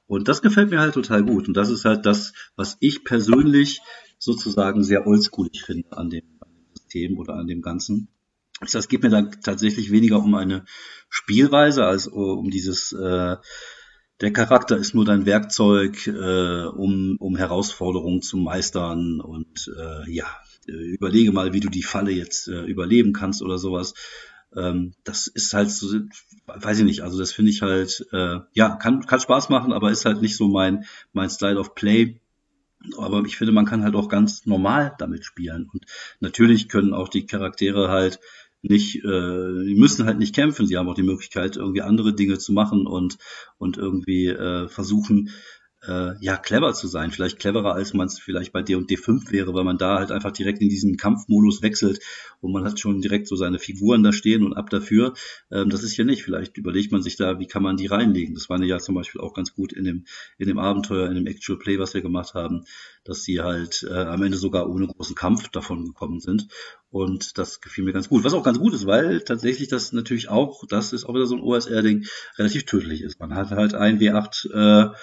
Und 0.07 0.27
das 0.27 0.41
gefällt 0.41 0.69
mir 0.69 0.79
halt 0.79 0.93
total 0.93 1.23
gut. 1.23 1.47
Und 1.47 1.57
das 1.57 1.69
ist 1.69 1.85
halt 1.85 2.05
das, 2.05 2.33
was 2.55 2.77
ich 2.79 3.03
persönlich 3.03 3.81
sozusagen 4.19 4.83
sehr 4.83 5.05
oldschoolig 5.07 5.63
finde 5.63 5.97
an 5.97 6.09
dem 6.09 6.23
System 6.73 7.17
oder 7.17 7.35
an 7.35 7.47
dem 7.47 7.61
Ganzen. 7.61 8.07
Das 8.71 8.87
geht 8.87 9.03
mir 9.03 9.09
dann 9.09 9.31
tatsächlich 9.41 9.91
weniger 9.91 10.19
um 10.19 10.35
eine 10.35 10.65
Spielweise 11.09 11.85
als 11.85 12.07
um 12.07 12.49
dieses, 12.49 12.91
äh, 12.93 13.37
der 14.21 14.31
Charakter 14.31 14.77
ist 14.77 14.93
nur 14.93 15.05
dein 15.05 15.25
Werkzeug, 15.25 16.07
äh, 16.07 16.65
um, 16.65 17.17
um 17.19 17.35
Herausforderungen 17.35 18.21
zu 18.21 18.37
meistern 18.37 19.19
und 19.19 19.71
äh, 19.77 20.09
ja, 20.09 20.25
überlege 20.65 21.31
mal, 21.31 21.53
wie 21.53 21.59
du 21.59 21.69
die 21.69 21.83
Falle 21.83 22.11
jetzt 22.11 22.47
äh, 22.47 22.61
überleben 22.63 23.13
kannst 23.13 23.41
oder 23.41 23.57
sowas. 23.57 23.93
Ähm, 24.55 24.93
das 25.03 25.27
ist 25.27 25.53
halt 25.53 25.71
so, 25.71 25.99
weiß 26.45 26.79
ich 26.79 26.85
nicht, 26.85 27.01
also 27.01 27.17
das 27.17 27.31
finde 27.31 27.51
ich 27.51 27.61
halt, 27.61 28.05
äh, 28.11 28.39
ja, 28.53 28.75
kann, 28.75 29.05
kann 29.05 29.19
Spaß 29.19 29.49
machen, 29.49 29.73
aber 29.73 29.91
ist 29.91 30.05
halt 30.05 30.21
nicht 30.21 30.37
so 30.37 30.47
mein, 30.47 30.85
mein 31.11 31.29
Style 31.29 31.59
of 31.59 31.75
Play. 31.75 32.19
Aber 32.97 33.23
ich 33.25 33.37
finde, 33.37 33.53
man 33.53 33.65
kann 33.65 33.83
halt 33.83 33.95
auch 33.95 34.09
ganz 34.09 34.45
normal 34.45 34.93
damit 34.99 35.23
spielen. 35.23 35.69
Und 35.71 35.85
natürlich 36.19 36.67
können 36.67 36.93
auch 36.93 37.07
die 37.07 37.25
Charaktere 37.25 37.89
halt 37.89 38.19
nicht, 38.63 39.03
äh, 39.03 39.65
die 39.65 39.75
müssen 39.77 40.05
halt 40.05 40.17
nicht 40.17 40.33
kämpfen, 40.33 40.65
sie 40.65 40.77
haben 40.77 40.87
auch 40.89 40.95
die 40.95 41.03
Möglichkeit, 41.03 41.57
irgendwie 41.57 41.81
andere 41.81 42.13
Dinge 42.15 42.37
zu 42.39 42.53
machen 42.53 42.87
und, 42.87 43.17
und 43.57 43.77
irgendwie 43.77 44.27
äh, 44.27 44.67
versuchen, 44.67 45.29
äh, 45.87 46.13
ja, 46.19 46.37
clever 46.37 46.73
zu 46.73 46.87
sein. 46.87 47.11
Vielleicht 47.11 47.39
cleverer, 47.39 47.73
als 47.73 47.93
man 47.93 48.07
es 48.07 48.19
vielleicht 48.19 48.53
bei 48.53 48.61
D&D 48.61 48.97
5 48.97 49.31
wäre, 49.31 49.53
weil 49.53 49.63
man 49.63 49.77
da 49.77 49.97
halt 49.99 50.11
einfach 50.11 50.31
direkt 50.31 50.61
in 50.61 50.69
diesen 50.69 50.97
Kampfmodus 50.97 51.61
wechselt 51.61 51.99
und 52.41 52.51
man 52.51 52.63
hat 52.63 52.79
schon 52.79 53.01
direkt 53.01 53.27
so 53.27 53.35
seine 53.35 53.59
Figuren 53.59 54.03
da 54.03 54.13
stehen 54.13 54.43
und 54.43 54.53
ab 54.53 54.69
dafür. 54.69 55.13
Ähm, 55.51 55.69
das 55.69 55.83
ist 55.83 55.97
ja 55.97 56.05
nicht. 56.05 56.23
Vielleicht 56.23 56.57
überlegt 56.57 56.91
man 56.91 57.01
sich 57.01 57.15
da, 57.15 57.39
wie 57.39 57.47
kann 57.47 57.63
man 57.63 57.77
die 57.77 57.87
reinlegen. 57.87 58.33
Das 58.35 58.49
war 58.49 58.61
ja 58.63 58.79
zum 58.79 58.95
Beispiel 58.95 59.21
auch 59.21 59.33
ganz 59.33 59.53
gut 59.53 59.73
in 59.73 59.83
dem, 59.83 60.05
in 60.37 60.47
dem 60.47 60.59
Abenteuer, 60.59 61.07
in 61.09 61.15
dem 61.15 61.27
Actual 61.27 61.59
Play, 61.59 61.79
was 61.79 61.93
wir 61.93 62.01
gemacht 62.01 62.33
haben, 62.33 62.65
dass 63.03 63.23
sie 63.23 63.41
halt 63.41 63.85
äh, 63.89 63.93
am 63.93 64.23
Ende 64.23 64.37
sogar 64.37 64.69
ohne 64.69 64.87
großen 64.87 65.15
Kampf 65.15 65.49
davon 65.49 65.85
gekommen 65.85 66.19
sind. 66.19 66.47
Und 66.89 67.39
das 67.39 67.59
gefiel 67.59 67.83
mir 67.83 67.91
ganz 67.91 68.07
gut. 68.07 68.23
Was 68.23 68.35
auch 68.35 68.43
ganz 68.43 68.59
gut 68.59 68.73
ist, 68.73 68.85
weil 68.85 69.21
tatsächlich 69.21 69.67
das 69.67 69.93
natürlich 69.93 70.29
auch, 70.29 70.63
das 70.67 70.93
ist 70.93 71.05
auch 71.05 71.15
wieder 71.15 71.25
so 71.25 71.35
ein 71.35 71.41
OSR-Ding, 71.41 72.05
relativ 72.37 72.65
tödlich 72.65 73.01
ist. 73.01 73.19
Man 73.19 73.33
hat 73.33 73.49
halt 73.49 73.73
ein 73.73 73.99
W8 73.99 74.91
äh, 74.91 74.93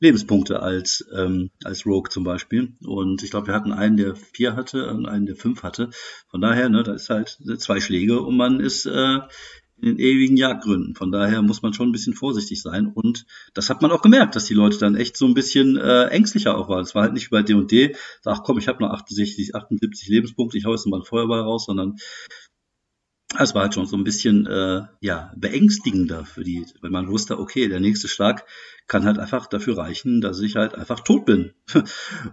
Lebenspunkte 0.00 0.60
als, 0.62 1.06
ähm, 1.14 1.50
als 1.62 1.86
Rogue 1.86 2.10
zum 2.10 2.24
Beispiel. 2.24 2.72
Und 2.84 3.22
ich 3.22 3.30
glaube, 3.30 3.48
wir 3.48 3.54
hatten 3.54 3.72
einen, 3.72 3.96
der 3.96 4.16
vier 4.16 4.56
hatte 4.56 4.90
und 4.90 5.06
einen, 5.06 5.26
der 5.26 5.36
fünf 5.36 5.62
hatte. 5.62 5.90
Von 6.28 6.40
daher, 6.40 6.68
ne, 6.68 6.82
da 6.82 6.94
ist 6.94 7.10
halt 7.10 7.38
zwei 7.58 7.80
Schläge 7.80 8.20
und 8.20 8.36
man 8.36 8.60
ist 8.60 8.86
äh, 8.86 9.18
in 9.82 9.96
den 9.96 9.98
ewigen 9.98 10.36
Jagdgründen. 10.36 10.94
Von 10.94 11.10
daher 11.10 11.42
muss 11.42 11.62
man 11.62 11.72
schon 11.72 11.88
ein 11.88 11.92
bisschen 11.92 12.14
vorsichtig 12.14 12.60
sein. 12.60 12.86
Und 12.86 13.26
das 13.54 13.70
hat 13.70 13.82
man 13.82 13.90
auch 13.90 14.02
gemerkt, 14.02 14.36
dass 14.36 14.46
die 14.46 14.54
Leute 14.54 14.78
dann 14.78 14.94
echt 14.94 15.16
so 15.16 15.26
ein 15.26 15.34
bisschen 15.34 15.76
äh, 15.76 16.06
ängstlicher 16.06 16.56
auch 16.56 16.68
waren. 16.68 16.82
Es 16.82 16.94
war 16.94 17.02
halt 17.02 17.14
nicht 17.14 17.26
wie 17.26 17.36
bei 17.36 17.42
D&D, 17.42 17.96
ach 18.24 18.42
komm, 18.42 18.58
ich 18.58 18.68
habe 18.68 18.82
noch 18.82 18.90
68, 18.90 19.54
78 19.54 20.08
Lebenspunkte, 20.08 20.58
ich 20.58 20.64
hau 20.64 20.72
jetzt 20.72 20.86
mal 20.86 20.96
einen 20.96 21.04
Feuerball 21.04 21.40
raus, 21.40 21.66
sondern 21.66 21.96
es 23.38 23.54
war 23.54 23.62
halt 23.62 23.74
schon 23.74 23.86
so 23.86 23.96
ein 23.96 24.04
bisschen 24.04 24.46
äh, 24.46 24.82
ja 25.00 25.32
beängstigender 25.36 26.24
für 26.24 26.42
die, 26.42 26.66
weil 26.80 26.90
man 26.90 27.08
wusste, 27.08 27.38
okay, 27.38 27.68
der 27.68 27.80
nächste 27.80 28.08
Schlag 28.08 28.44
kann 28.88 29.04
halt 29.04 29.18
einfach 29.18 29.46
dafür 29.46 29.78
reichen, 29.78 30.20
dass 30.20 30.40
ich 30.40 30.56
halt 30.56 30.74
einfach 30.74 31.00
tot 31.00 31.26
bin. 31.26 31.52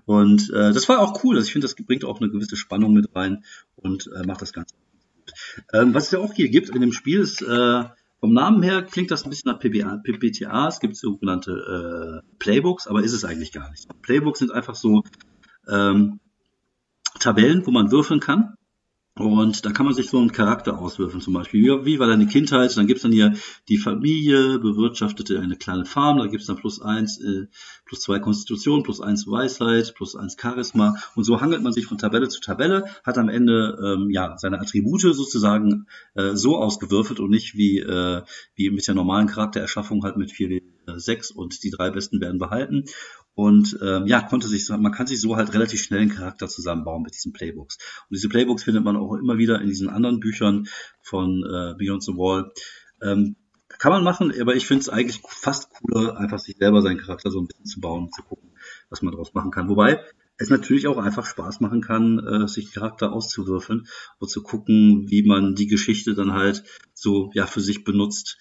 Und 0.06 0.50
äh, 0.50 0.74
das 0.74 0.90
war 0.90 1.00
auch 1.00 1.24
cool. 1.24 1.36
Also 1.36 1.46
ich 1.46 1.54
finde, 1.54 1.68
das 1.68 1.76
bringt 1.76 2.04
auch 2.04 2.20
eine 2.20 2.30
gewisse 2.32 2.56
Spannung 2.56 2.94
mit 2.94 3.16
rein 3.16 3.44
und 3.76 4.10
äh, 4.16 4.26
macht 4.26 4.42
das 4.42 4.54
Ganze 4.54 4.76
gut. 4.76 5.34
Ähm, 5.74 5.94
was 5.94 6.06
es 6.06 6.12
ja 6.12 6.20
auch 6.20 6.34
hier 6.34 6.50
gibt 6.50 6.70
in 6.70 6.82
dem 6.82 6.94
Spiel 6.94 7.20
ist, 7.20 7.42
äh, 7.42 7.84
vom 8.20 8.34
Namen 8.34 8.64
her 8.64 8.82
klingt 8.82 9.12
das 9.12 9.24
ein 9.24 9.30
bisschen 9.30 9.52
nach 9.52 9.60
PBA, 9.60 9.98
PPTA. 9.98 10.68
Es 10.68 10.80
gibt 10.80 10.96
sogenannte 10.96 12.24
äh, 12.24 12.36
Playbooks, 12.40 12.88
aber 12.88 13.04
ist 13.04 13.14
es 13.14 13.24
eigentlich 13.24 13.52
gar 13.52 13.70
nicht. 13.70 13.88
Playbooks 14.02 14.40
sind 14.40 14.52
einfach 14.52 14.74
so 14.74 15.04
ähm, 15.70 16.20
Tabellen, 17.20 17.66
wo 17.68 17.72
man 17.72 17.92
würfeln 17.92 18.20
kann 18.20 18.56
und 19.20 19.66
da 19.66 19.72
kann 19.72 19.86
man 19.86 19.96
sich 19.96 20.10
so 20.10 20.20
einen 20.20 20.32
Charakter 20.32 20.80
auswürfen, 20.80 21.22
zum 21.22 21.34
Beispiel. 21.34 21.64
Wie, 21.64 21.86
wie 21.86 22.00
war 22.00 22.08
deine 22.08 22.28
Kindheit? 22.28 22.76
Dann 22.78 22.88
gibt's 22.88 23.04
dann 23.04 23.12
hier 23.12 23.34
die 23.68 23.78
Familie, 23.78 24.60
bewirtschaftete 24.60 25.40
eine 25.40 25.56
kleine 25.56 25.86
Farm, 25.86 26.18
da 26.18 26.28
gibt's 26.28 26.48
dann 26.48 26.58
plus 26.58 26.82
eins, 26.82 27.20
äh, 27.20 27.48
plus 27.86 28.02
zwei 28.02 28.20
Konstitution, 28.20 28.84
plus 28.84 29.02
eins 29.02 29.28
Weisheit, 29.28 29.94
plus 29.96 30.16
eins 30.16 30.38
Charisma. 30.40 30.96
Und 31.16 31.24
so 31.24 31.42
hangelt 31.42 31.64
man 31.64 31.74
sich 31.74 31.86
von 31.86 31.98
Tabelle 31.98 32.30
zu 32.30 32.42
Tabelle, 32.42 32.86
hat 33.04 33.18
am 33.18 33.30
Ende 33.30 33.78
ähm, 33.84 34.10
ja 34.10 34.38
seine 34.38 34.60
Attribute 34.60 35.02
sozusagen 35.02 35.88
äh, 36.16 36.36
so 36.36 36.58
ausgewürfelt 36.58 37.20
und 37.20 37.30
nicht 37.30 37.56
wie, 37.56 37.80
äh, 37.80 38.22
wie 38.56 38.70
mit 38.70 38.88
der 38.88 38.96
normalen 38.96 39.28
Charaktererschaffung 39.28 40.04
halt 40.04 40.18
mit 40.18 40.32
4 40.32 40.62
6 40.96 41.32
und 41.32 41.64
die 41.64 41.70
drei 41.70 41.90
besten 41.92 42.22
werden 42.22 42.40
behalten. 42.40 42.86
Und 43.34 43.78
ähm, 43.84 44.08
ja, 44.08 44.22
konnte 44.22 44.48
sich, 44.48 44.68
man 44.70 44.92
kann 44.92 45.08
sich 45.08 45.22
so 45.22 45.36
halt 45.36 45.54
relativ 45.54 45.82
schnell 45.82 46.02
einen 46.02 46.16
Charakter 46.16 46.48
zusammenbauen 46.48 47.04
mit 47.04 47.14
diesen 47.14 47.34
Playbooks. 47.34 47.78
Und 48.10 48.16
diese 48.16 48.30
Playbooks 48.30 48.64
findet 48.64 48.84
man 48.84 48.98
auch 48.98 49.14
immer 49.14 49.38
wieder 49.38 49.62
in 49.62 49.68
diesen 49.68 49.90
anderen 49.90 50.20
Büchern 50.20 50.68
von 51.02 51.44
äh, 51.44 51.76
Beyond 51.78 52.04
the 52.04 52.14
Wall. 52.14 52.52
Ähm, 53.02 53.36
kann 53.80 53.92
man 53.92 54.04
machen, 54.04 54.34
aber 54.42 54.56
ich 54.56 54.66
finde 54.66 54.82
es 54.82 54.90
eigentlich 54.90 55.22
fast 55.28 55.70
cooler, 55.70 56.18
einfach 56.18 56.40
sich 56.40 56.58
selber 56.58 56.82
seinen 56.82 56.98
Charakter 56.98 57.30
so 57.30 57.40
ein 57.40 57.48
bisschen 57.48 57.66
zu 57.66 57.80
bauen, 57.80 58.10
zu 58.12 58.24
gucken, 58.24 58.50
was 58.90 59.04
man 59.04 59.12
daraus 59.12 59.34
machen 59.36 59.52
kann. 59.52 59.70
Wobei 59.70 60.04
es 60.38 60.50
natürlich 60.50 60.88
auch 60.88 60.98
einfach 60.98 61.26
Spaß 61.26 61.60
machen 61.62 61.82
kann, 61.82 62.20
äh, 62.20 62.48
sich 62.48 62.72
Charakter 62.72 63.12
auszuwürfeln 63.12 63.88
und 64.20 64.30
zu 64.30 64.44
gucken, 64.44 65.06
wie 65.10 65.24
man 65.24 65.56
die 65.56 65.68
Geschichte 65.68 66.14
dann 66.14 66.34
halt 66.34 66.64
so 66.94 67.32
ja 67.34 67.46
für 67.46 67.62
sich 67.62 67.84
benutzt. 67.84 68.38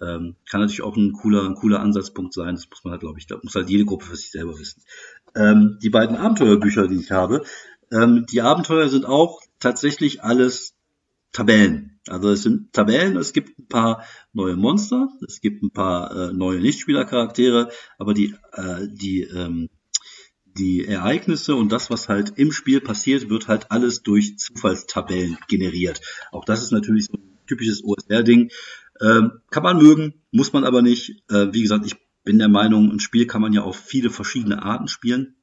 Ähm, 0.00 0.36
kann 0.48 0.60
natürlich 0.60 0.82
auch 0.82 0.96
ein 0.96 1.12
cooler, 1.12 1.44
ein 1.44 1.54
cooler 1.54 1.80
Ansatzpunkt 1.80 2.34
sein. 2.34 2.54
Das 2.54 2.68
muss 2.68 2.84
man 2.84 2.92
halt, 2.92 3.00
glaube 3.00 3.18
ich, 3.18 3.26
da 3.26 3.38
muss 3.42 3.54
halt 3.54 3.70
jede 3.70 3.84
Gruppe 3.84 4.06
für 4.06 4.16
sich 4.16 4.30
selber 4.30 4.58
wissen. 4.58 4.82
Ähm, 5.34 5.78
die 5.82 5.90
beiden 5.90 6.16
Abenteuerbücher, 6.16 6.86
die 6.86 6.96
ich 6.96 7.10
habe, 7.10 7.42
ähm, 7.90 8.26
die 8.30 8.42
Abenteuer 8.42 8.88
sind 8.88 9.06
auch 9.06 9.40
tatsächlich 9.58 10.22
alles 10.22 10.74
Tabellen. 11.32 12.00
Also 12.08 12.30
es 12.30 12.42
sind 12.42 12.72
Tabellen, 12.72 13.16
es 13.16 13.32
gibt 13.32 13.58
ein 13.58 13.68
paar 13.68 14.04
neue 14.32 14.56
Monster, 14.56 15.08
es 15.26 15.40
gibt 15.40 15.62
ein 15.62 15.70
paar 15.70 16.14
äh, 16.14 16.32
neue 16.32 16.60
Nichtspielercharaktere, 16.60 17.70
aber 17.98 18.14
die, 18.14 18.34
äh, 18.52 18.88
die, 18.88 19.22
ähm, 19.22 19.68
die 20.58 20.84
Ereignisse 20.84 21.54
und 21.54 21.70
das, 21.70 21.90
was 21.90 22.08
halt 22.08 22.32
im 22.36 22.52
Spiel 22.52 22.80
passiert, 22.80 23.30
wird 23.30 23.48
halt 23.48 23.70
alles 23.70 24.02
durch 24.02 24.38
Zufallstabellen 24.38 25.38
generiert. 25.48 26.00
Auch 26.32 26.44
das 26.44 26.62
ist 26.62 26.72
natürlich 26.72 27.06
so 27.06 27.14
ein 27.14 27.38
typisches 27.46 27.82
OSR-Ding. 27.84 28.50
Ähm, 29.00 29.40
kann 29.50 29.62
man 29.62 29.78
mögen, 29.78 30.14
muss 30.30 30.52
man 30.52 30.64
aber 30.64 30.82
nicht. 30.82 31.22
Äh, 31.30 31.48
wie 31.52 31.62
gesagt, 31.62 31.86
ich 31.86 31.96
bin 32.24 32.38
der 32.38 32.48
Meinung, 32.48 32.90
ein 32.90 33.00
Spiel 33.00 33.26
kann 33.26 33.40
man 33.40 33.52
ja 33.52 33.62
auf 33.62 33.76
viele 33.76 34.10
verschiedene 34.10 34.62
Arten 34.62 34.88
spielen. 34.88 35.36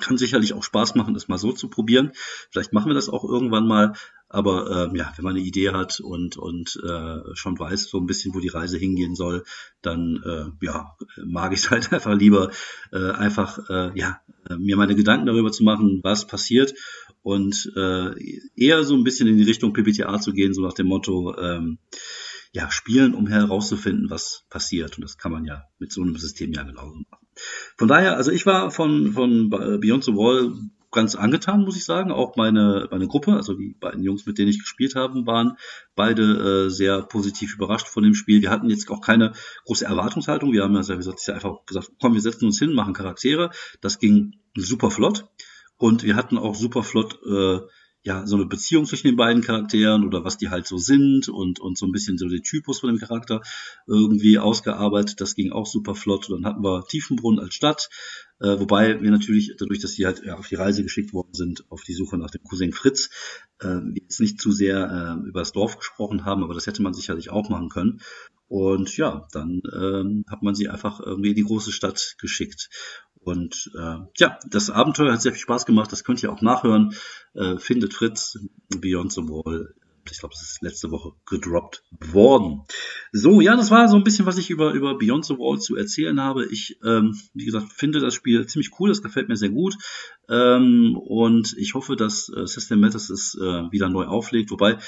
Kann 0.00 0.16
sicherlich 0.16 0.54
auch 0.54 0.62
Spaß 0.62 0.94
machen, 0.94 1.12
das 1.12 1.28
mal 1.28 1.36
so 1.36 1.52
zu 1.52 1.68
probieren. 1.68 2.12
Vielleicht 2.50 2.72
machen 2.72 2.88
wir 2.88 2.94
das 2.94 3.10
auch 3.10 3.24
irgendwann 3.24 3.66
mal. 3.66 3.92
Aber 4.32 4.88
ähm, 4.88 4.96
ja, 4.96 5.12
wenn 5.14 5.24
man 5.24 5.36
eine 5.36 5.44
Idee 5.44 5.70
hat 5.70 6.00
und, 6.00 6.38
und 6.38 6.80
äh, 6.82 7.34
schon 7.34 7.58
weiß 7.58 7.84
so 7.84 7.98
ein 7.98 8.06
bisschen, 8.06 8.34
wo 8.34 8.40
die 8.40 8.48
Reise 8.48 8.78
hingehen 8.78 9.14
soll, 9.14 9.44
dann 9.82 10.22
äh, 10.24 10.64
ja, 10.64 10.96
mag 11.22 11.52
ich 11.52 11.60
es 11.60 11.70
halt 11.70 11.92
einfach 11.92 12.14
lieber, 12.14 12.50
äh, 12.92 13.10
einfach 13.10 13.58
äh, 13.68 13.90
ja, 13.94 14.20
mir 14.58 14.76
meine 14.76 14.94
Gedanken 14.94 15.26
darüber 15.26 15.52
zu 15.52 15.64
machen, 15.64 16.00
was 16.02 16.26
passiert 16.26 16.74
und 17.20 17.70
äh, 17.76 18.10
eher 18.56 18.84
so 18.84 18.94
ein 18.94 19.04
bisschen 19.04 19.28
in 19.28 19.36
die 19.36 19.44
Richtung 19.44 19.74
PPTA 19.74 20.18
zu 20.18 20.32
gehen, 20.32 20.54
so 20.54 20.62
nach 20.62 20.72
dem 20.72 20.86
Motto, 20.86 21.36
ähm, 21.38 21.78
ja, 22.52 22.70
spielen, 22.70 23.14
um 23.14 23.26
herauszufinden, 23.26 24.10
was 24.10 24.44
passiert. 24.50 24.96
Und 24.96 25.04
das 25.04 25.18
kann 25.18 25.32
man 25.32 25.44
ja 25.44 25.64
mit 25.78 25.92
so 25.92 26.02
einem 26.02 26.16
System 26.16 26.52
ja 26.52 26.62
genauso 26.62 26.94
machen. 27.10 27.26
Von 27.76 27.88
daher, 27.88 28.16
also 28.16 28.30
ich 28.30 28.44
war 28.44 28.70
von, 28.70 29.12
von 29.12 29.48
Beyond 29.48 30.04
the 30.04 30.12
Wall 30.12 30.52
ganz 30.92 31.16
angetan, 31.16 31.62
muss 31.62 31.76
ich 31.76 31.84
sagen. 31.84 32.12
Auch 32.12 32.36
meine, 32.36 32.86
meine 32.90 33.08
Gruppe, 33.08 33.34
also 33.34 33.54
die 33.54 33.74
beiden 33.80 34.02
Jungs, 34.02 34.26
mit 34.26 34.38
denen 34.38 34.50
ich 34.50 34.60
gespielt 34.60 34.94
habe, 34.94 35.26
waren 35.26 35.56
beide 35.96 36.66
äh, 36.66 36.70
sehr 36.70 37.02
positiv 37.02 37.54
überrascht 37.54 37.88
von 37.88 38.04
dem 38.04 38.14
Spiel. 38.14 38.42
Wir 38.42 38.50
hatten 38.50 38.70
jetzt 38.70 38.88
auch 38.90 39.00
keine 39.00 39.32
große 39.64 39.84
Erwartungshaltung. 39.84 40.52
Wir 40.52 40.62
haben 40.62 40.74
ja, 40.74 40.86
wie 40.88 40.96
gesagt, 40.96 41.28
einfach 41.30 41.66
gesagt, 41.66 41.90
komm, 42.00 42.14
wir 42.14 42.20
setzen 42.20 42.46
uns 42.46 42.58
hin, 42.58 42.74
machen 42.74 42.94
Charaktere. 42.94 43.50
Das 43.80 43.98
ging 43.98 44.34
super 44.54 44.90
flott. 44.90 45.26
Und 45.78 46.04
wir 46.04 46.14
hatten 46.14 46.38
auch 46.38 46.54
super 46.54 46.84
flott 46.84 47.18
äh, 47.26 47.58
ja, 48.04 48.26
so 48.26 48.34
eine 48.34 48.46
Beziehung 48.46 48.84
zwischen 48.84 49.06
den 49.06 49.16
beiden 49.16 49.42
Charakteren 49.42 50.04
oder 50.04 50.24
was 50.24 50.36
die 50.36 50.48
halt 50.48 50.66
so 50.66 50.76
sind 50.76 51.28
und, 51.28 51.60
und 51.60 51.78
so 51.78 51.86
ein 51.86 51.92
bisschen 51.92 52.18
so 52.18 52.28
den 52.28 52.42
Typus 52.42 52.80
von 52.80 52.90
dem 52.90 52.98
Charakter 52.98 53.42
irgendwie 53.86 54.38
ausgearbeitet. 54.38 55.20
Das 55.20 55.36
ging 55.36 55.52
auch 55.52 55.66
super 55.66 55.94
flott. 55.94 56.28
Dann 56.28 56.44
hatten 56.44 56.64
wir 56.64 56.84
Tiefenbrunn 56.84 57.38
als 57.38 57.54
Stadt, 57.54 57.90
äh, 58.40 58.58
wobei 58.58 59.00
wir 59.00 59.10
natürlich, 59.12 59.54
dadurch, 59.56 59.78
dass 59.78 59.92
sie 59.92 60.04
halt 60.04 60.24
ja, 60.24 60.36
auf 60.36 60.48
die 60.48 60.56
Reise 60.56 60.82
geschickt 60.82 61.12
worden 61.12 61.32
sind, 61.32 61.64
auf 61.70 61.82
die 61.82 61.94
Suche 61.94 62.18
nach 62.18 62.30
dem 62.30 62.42
Cousin 62.42 62.72
Fritz, 62.72 63.08
äh, 63.60 63.78
jetzt 63.94 64.20
nicht 64.20 64.40
zu 64.40 64.50
sehr 64.50 65.20
äh, 65.22 65.28
über 65.28 65.40
das 65.40 65.52
Dorf 65.52 65.78
gesprochen 65.78 66.24
haben, 66.24 66.42
aber 66.42 66.54
das 66.54 66.66
hätte 66.66 66.82
man 66.82 66.94
sicherlich 66.94 67.30
auch 67.30 67.48
machen 67.50 67.68
können. 67.68 68.00
Und 68.48 68.94
ja, 68.98 69.26
dann 69.32 69.62
ähm, 69.74 70.24
hat 70.28 70.42
man 70.42 70.54
sie 70.54 70.68
einfach 70.68 71.00
irgendwie 71.00 71.30
in 71.30 71.36
die 71.36 71.44
große 71.44 71.72
Stadt 71.72 72.16
geschickt. 72.20 72.68
Und 73.24 73.70
äh, 73.78 73.98
ja, 74.18 74.38
das 74.48 74.70
Abenteuer 74.70 75.12
hat 75.12 75.22
sehr 75.22 75.32
viel 75.32 75.40
Spaß 75.40 75.66
gemacht. 75.66 75.92
Das 75.92 76.04
könnt 76.04 76.22
ihr 76.22 76.32
auch 76.32 76.42
nachhören. 76.42 76.94
Äh, 77.34 77.56
findet 77.58 77.94
Fritz 77.94 78.38
Beyond 78.68 79.12
the 79.12 79.22
Wall. 79.22 79.74
Ich 80.10 80.18
glaube, 80.18 80.34
es 80.34 80.42
ist 80.42 80.62
letzte 80.62 80.90
Woche 80.90 81.12
gedroppt 81.26 81.84
worden. 82.10 82.62
So, 83.12 83.40
ja, 83.40 83.54
das 83.54 83.70
war 83.70 83.86
so 83.86 83.96
ein 83.96 84.02
bisschen, 84.02 84.26
was 84.26 84.36
ich 84.36 84.50
über, 84.50 84.72
über 84.72 84.98
Beyond 84.98 85.24
the 85.24 85.38
Wall 85.38 85.60
zu 85.60 85.76
erzählen 85.76 86.20
habe. 86.20 86.46
Ich, 86.46 86.78
ähm, 86.84 87.16
wie 87.34 87.44
gesagt, 87.44 87.72
finde 87.72 88.00
das 88.00 88.14
Spiel 88.14 88.44
ziemlich 88.46 88.72
cool. 88.80 88.88
Das 88.88 89.02
gefällt 89.02 89.28
mir 89.28 89.36
sehr 89.36 89.50
gut. 89.50 89.76
Ähm, 90.28 90.96
und 90.96 91.54
ich 91.56 91.74
hoffe, 91.74 91.94
dass 91.94 92.28
äh, 92.28 92.46
System 92.46 92.80
Matters 92.80 93.10
es 93.10 93.36
äh, 93.40 93.70
wieder 93.70 93.88
neu 93.88 94.06
auflegt. 94.06 94.50
Wobei, 94.50 94.78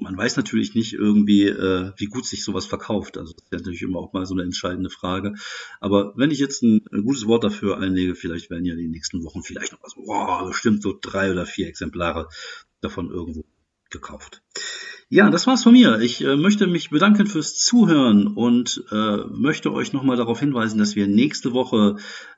man 0.00 0.16
weiß 0.16 0.36
natürlich 0.36 0.74
nicht 0.74 0.94
irgendwie, 0.94 1.46
äh, 1.46 1.92
wie 1.96 2.06
gut 2.06 2.26
sich 2.26 2.44
sowas 2.44 2.66
verkauft. 2.66 3.18
Also 3.18 3.32
das 3.32 3.44
ist 3.44 3.52
natürlich 3.52 3.82
immer 3.82 3.98
auch 3.98 4.12
mal 4.12 4.26
so 4.26 4.34
eine 4.34 4.42
entscheidende 4.42 4.90
Frage. 4.90 5.34
Aber 5.80 6.12
wenn 6.16 6.30
ich 6.30 6.38
jetzt 6.38 6.62
ein, 6.62 6.84
ein 6.92 7.04
gutes 7.04 7.26
Wort 7.26 7.44
dafür 7.44 7.78
einlege, 7.78 8.14
vielleicht 8.14 8.50
werden 8.50 8.64
ja 8.64 8.72
in 8.72 8.80
den 8.80 8.90
nächsten 8.90 9.22
Wochen 9.24 9.42
vielleicht 9.42 9.72
noch 9.72 9.82
was, 9.82 9.94
wow, 9.96 10.48
bestimmt 10.48 10.82
so 10.82 10.98
drei 11.00 11.30
oder 11.30 11.46
vier 11.46 11.68
Exemplare 11.68 12.28
davon 12.80 13.10
irgendwo 13.10 13.44
gekauft. 13.90 14.42
Ja, 15.12 15.28
das 15.28 15.48
war's 15.48 15.64
von 15.64 15.72
mir. 15.72 15.98
Ich 15.98 16.22
äh, 16.22 16.36
möchte 16.36 16.68
mich 16.68 16.90
bedanken 16.90 17.26
fürs 17.26 17.56
Zuhören 17.56 18.28
und 18.28 18.84
äh, 18.92 19.16
möchte 19.28 19.72
euch 19.72 19.92
nochmal 19.92 20.16
darauf 20.16 20.38
hinweisen, 20.38 20.78
dass 20.78 20.94
wir 20.94 21.08
nächste 21.08 21.52
Woche 21.52 21.96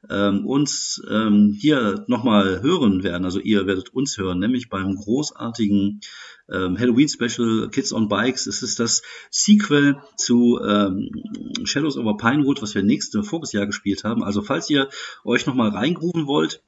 ähm, 0.08 0.46
uns 0.46 1.02
ähm, 1.06 1.54
hier 1.54 2.06
nochmal 2.08 2.62
hören 2.62 3.02
werden. 3.02 3.26
Also 3.26 3.40
ihr 3.40 3.66
werdet 3.66 3.90
uns 3.90 4.16
hören, 4.16 4.38
nämlich 4.38 4.70
beim 4.70 4.94
großartigen 4.94 6.00
ähm, 6.50 6.78
Halloween 6.78 7.10
Special 7.10 7.68
Kids 7.68 7.92
on 7.92 8.08
Bikes. 8.08 8.46
Es 8.46 8.62
ist 8.62 8.80
das 8.80 9.02
Sequel 9.30 9.98
zu 10.16 10.58
ähm, 10.66 11.10
Shadows 11.64 11.98
over 11.98 12.16
Pinewood, 12.16 12.62
was 12.62 12.74
wir 12.74 12.82
nächste 12.82 13.22
voriges 13.22 13.52
gespielt 13.52 14.02
haben. 14.04 14.24
Also 14.24 14.40
falls 14.40 14.70
ihr 14.70 14.88
euch 15.26 15.44
nochmal 15.44 15.68
reingrooven 15.68 16.26
wollt, 16.26 16.62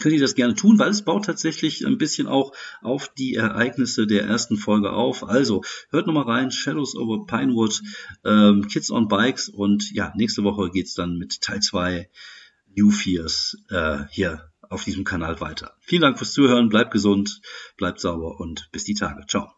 könnt 0.00 0.14
ihr 0.14 0.20
das 0.20 0.34
gerne 0.34 0.54
tun, 0.54 0.78
weil 0.78 0.90
es 0.90 1.02
baut 1.02 1.24
tatsächlich 1.24 1.86
ein 1.86 1.98
bisschen 1.98 2.26
auch 2.26 2.52
auf 2.82 3.08
die 3.08 3.34
Ereignisse 3.34 4.06
der 4.06 4.24
ersten 4.24 4.56
Folge 4.56 4.92
auf. 4.92 5.28
Also 5.28 5.62
hört 5.90 6.06
nochmal 6.06 6.24
rein, 6.24 6.50
Shadows 6.50 6.96
over 6.96 7.26
Pinewood, 7.26 7.80
ähm, 8.24 8.66
Kids 8.68 8.90
on 8.90 9.08
Bikes 9.08 9.48
und 9.48 9.92
ja, 9.92 10.12
nächste 10.16 10.44
Woche 10.44 10.70
geht's 10.70 10.94
dann 10.94 11.18
mit 11.18 11.40
Teil 11.40 11.60
2 11.60 12.08
New 12.76 12.90
Fears 12.90 13.56
äh, 13.70 14.04
hier 14.10 14.50
auf 14.68 14.84
diesem 14.84 15.04
Kanal 15.04 15.40
weiter. 15.40 15.74
Vielen 15.80 16.02
Dank 16.02 16.18
fürs 16.18 16.32
Zuhören, 16.32 16.68
bleibt 16.68 16.90
gesund, 16.90 17.40
bleibt 17.76 18.00
sauber 18.00 18.40
und 18.40 18.68
bis 18.72 18.84
die 18.84 18.94
Tage. 18.94 19.24
Ciao. 19.26 19.56